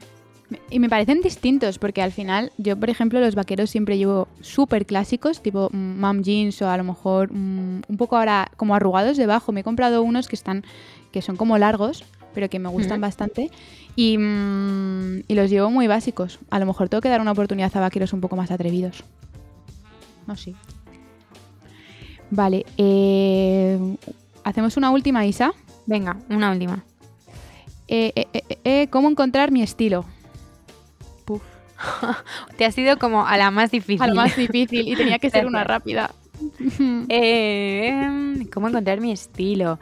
[0.70, 4.87] y me parecen distintos porque al final yo, por ejemplo, los vaqueros siempre llevo súper
[4.87, 9.16] clásicos, tipo mm, mom jeans o a lo mejor mm, un poco ahora como arrugados
[9.16, 9.53] debajo.
[9.53, 10.64] Me he comprado unos que están
[11.12, 12.05] que son como largos,
[12.35, 13.51] pero que me gustan bastante
[13.97, 16.39] y, mm, y, los llevo muy básicos.
[16.51, 19.03] A lo mejor tengo que dar una oportunidad a vaqueros un poco más atrevidos.
[20.26, 20.55] No sé.
[22.31, 23.97] Vale, eh,
[24.45, 25.53] hacemos una última, Isa.
[25.87, 26.85] Venga, una última.
[27.89, 30.05] Eh, eh, eh, eh, ¿Cómo encontrar mi estilo?
[32.57, 34.03] Te ha sido como a la más difícil.
[34.03, 36.11] A lo más difícil y tenía que ser una rápida.
[37.09, 39.80] Eh, ¿Cómo encontrar mi estilo?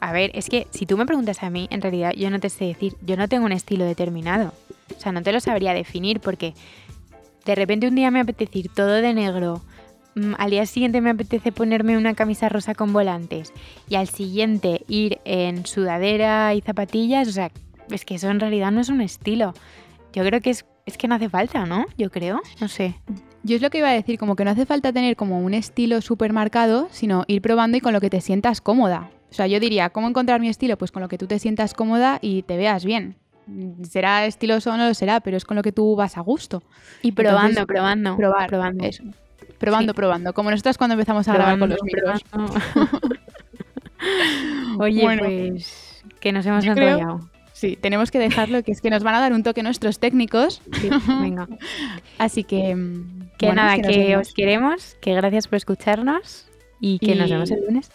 [0.00, 2.48] A ver, es que si tú me preguntas a mí, en realidad yo no te
[2.48, 4.54] sé decir, yo no tengo un estilo determinado.
[4.96, 6.54] O sea, no te lo sabría definir porque
[7.44, 9.60] de repente un día me apetece ir todo de negro,
[10.38, 13.52] al día siguiente me apetece ponerme una camisa rosa con volantes
[13.88, 17.28] y al siguiente ir en sudadera y zapatillas.
[17.28, 17.50] O sea,
[17.90, 19.54] es que eso en realidad no es un estilo.
[20.12, 21.86] Yo creo que es, es que no hace falta, ¿no?
[21.96, 22.94] Yo creo, no sé.
[23.42, 25.54] Yo es lo que iba a decir, como que no hace falta tener como un
[25.54, 29.10] estilo súper marcado, sino ir probando y con lo que te sientas cómoda.
[29.30, 30.76] O sea, yo diría, ¿cómo encontrar mi estilo?
[30.76, 33.16] Pues con lo que tú te sientas cómoda y te veas bien.
[33.46, 36.20] Mm, Será estiloso o no lo será, pero es con lo que tú vas a
[36.20, 36.62] gusto.
[37.00, 38.16] Y probando, Entonces, probando.
[38.16, 38.84] probar, probando.
[38.84, 39.02] eso.
[39.62, 39.96] Probando, Sí.
[39.96, 40.32] probando.
[40.34, 42.20] Como nosotras cuando empezamos a grabar con los micros.
[44.78, 45.22] Oye, Bueno.
[45.24, 47.20] pues que nos hemos enrollado.
[47.52, 50.60] Sí, tenemos que dejarlo, que es que nos van a dar un toque nuestros técnicos.
[50.80, 50.90] Sí,
[51.20, 51.46] venga.
[52.18, 52.74] Así que...
[52.74, 56.46] mm, Que bueno, nada, que os queremos, que gracias por escucharnos
[56.80, 57.90] y que nos vemos el lunes.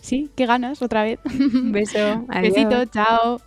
[0.00, 1.18] Sí, qué ganas, otra vez.
[1.38, 2.24] Un beso.
[2.28, 2.54] Adiós.
[2.54, 3.40] Besito, chao.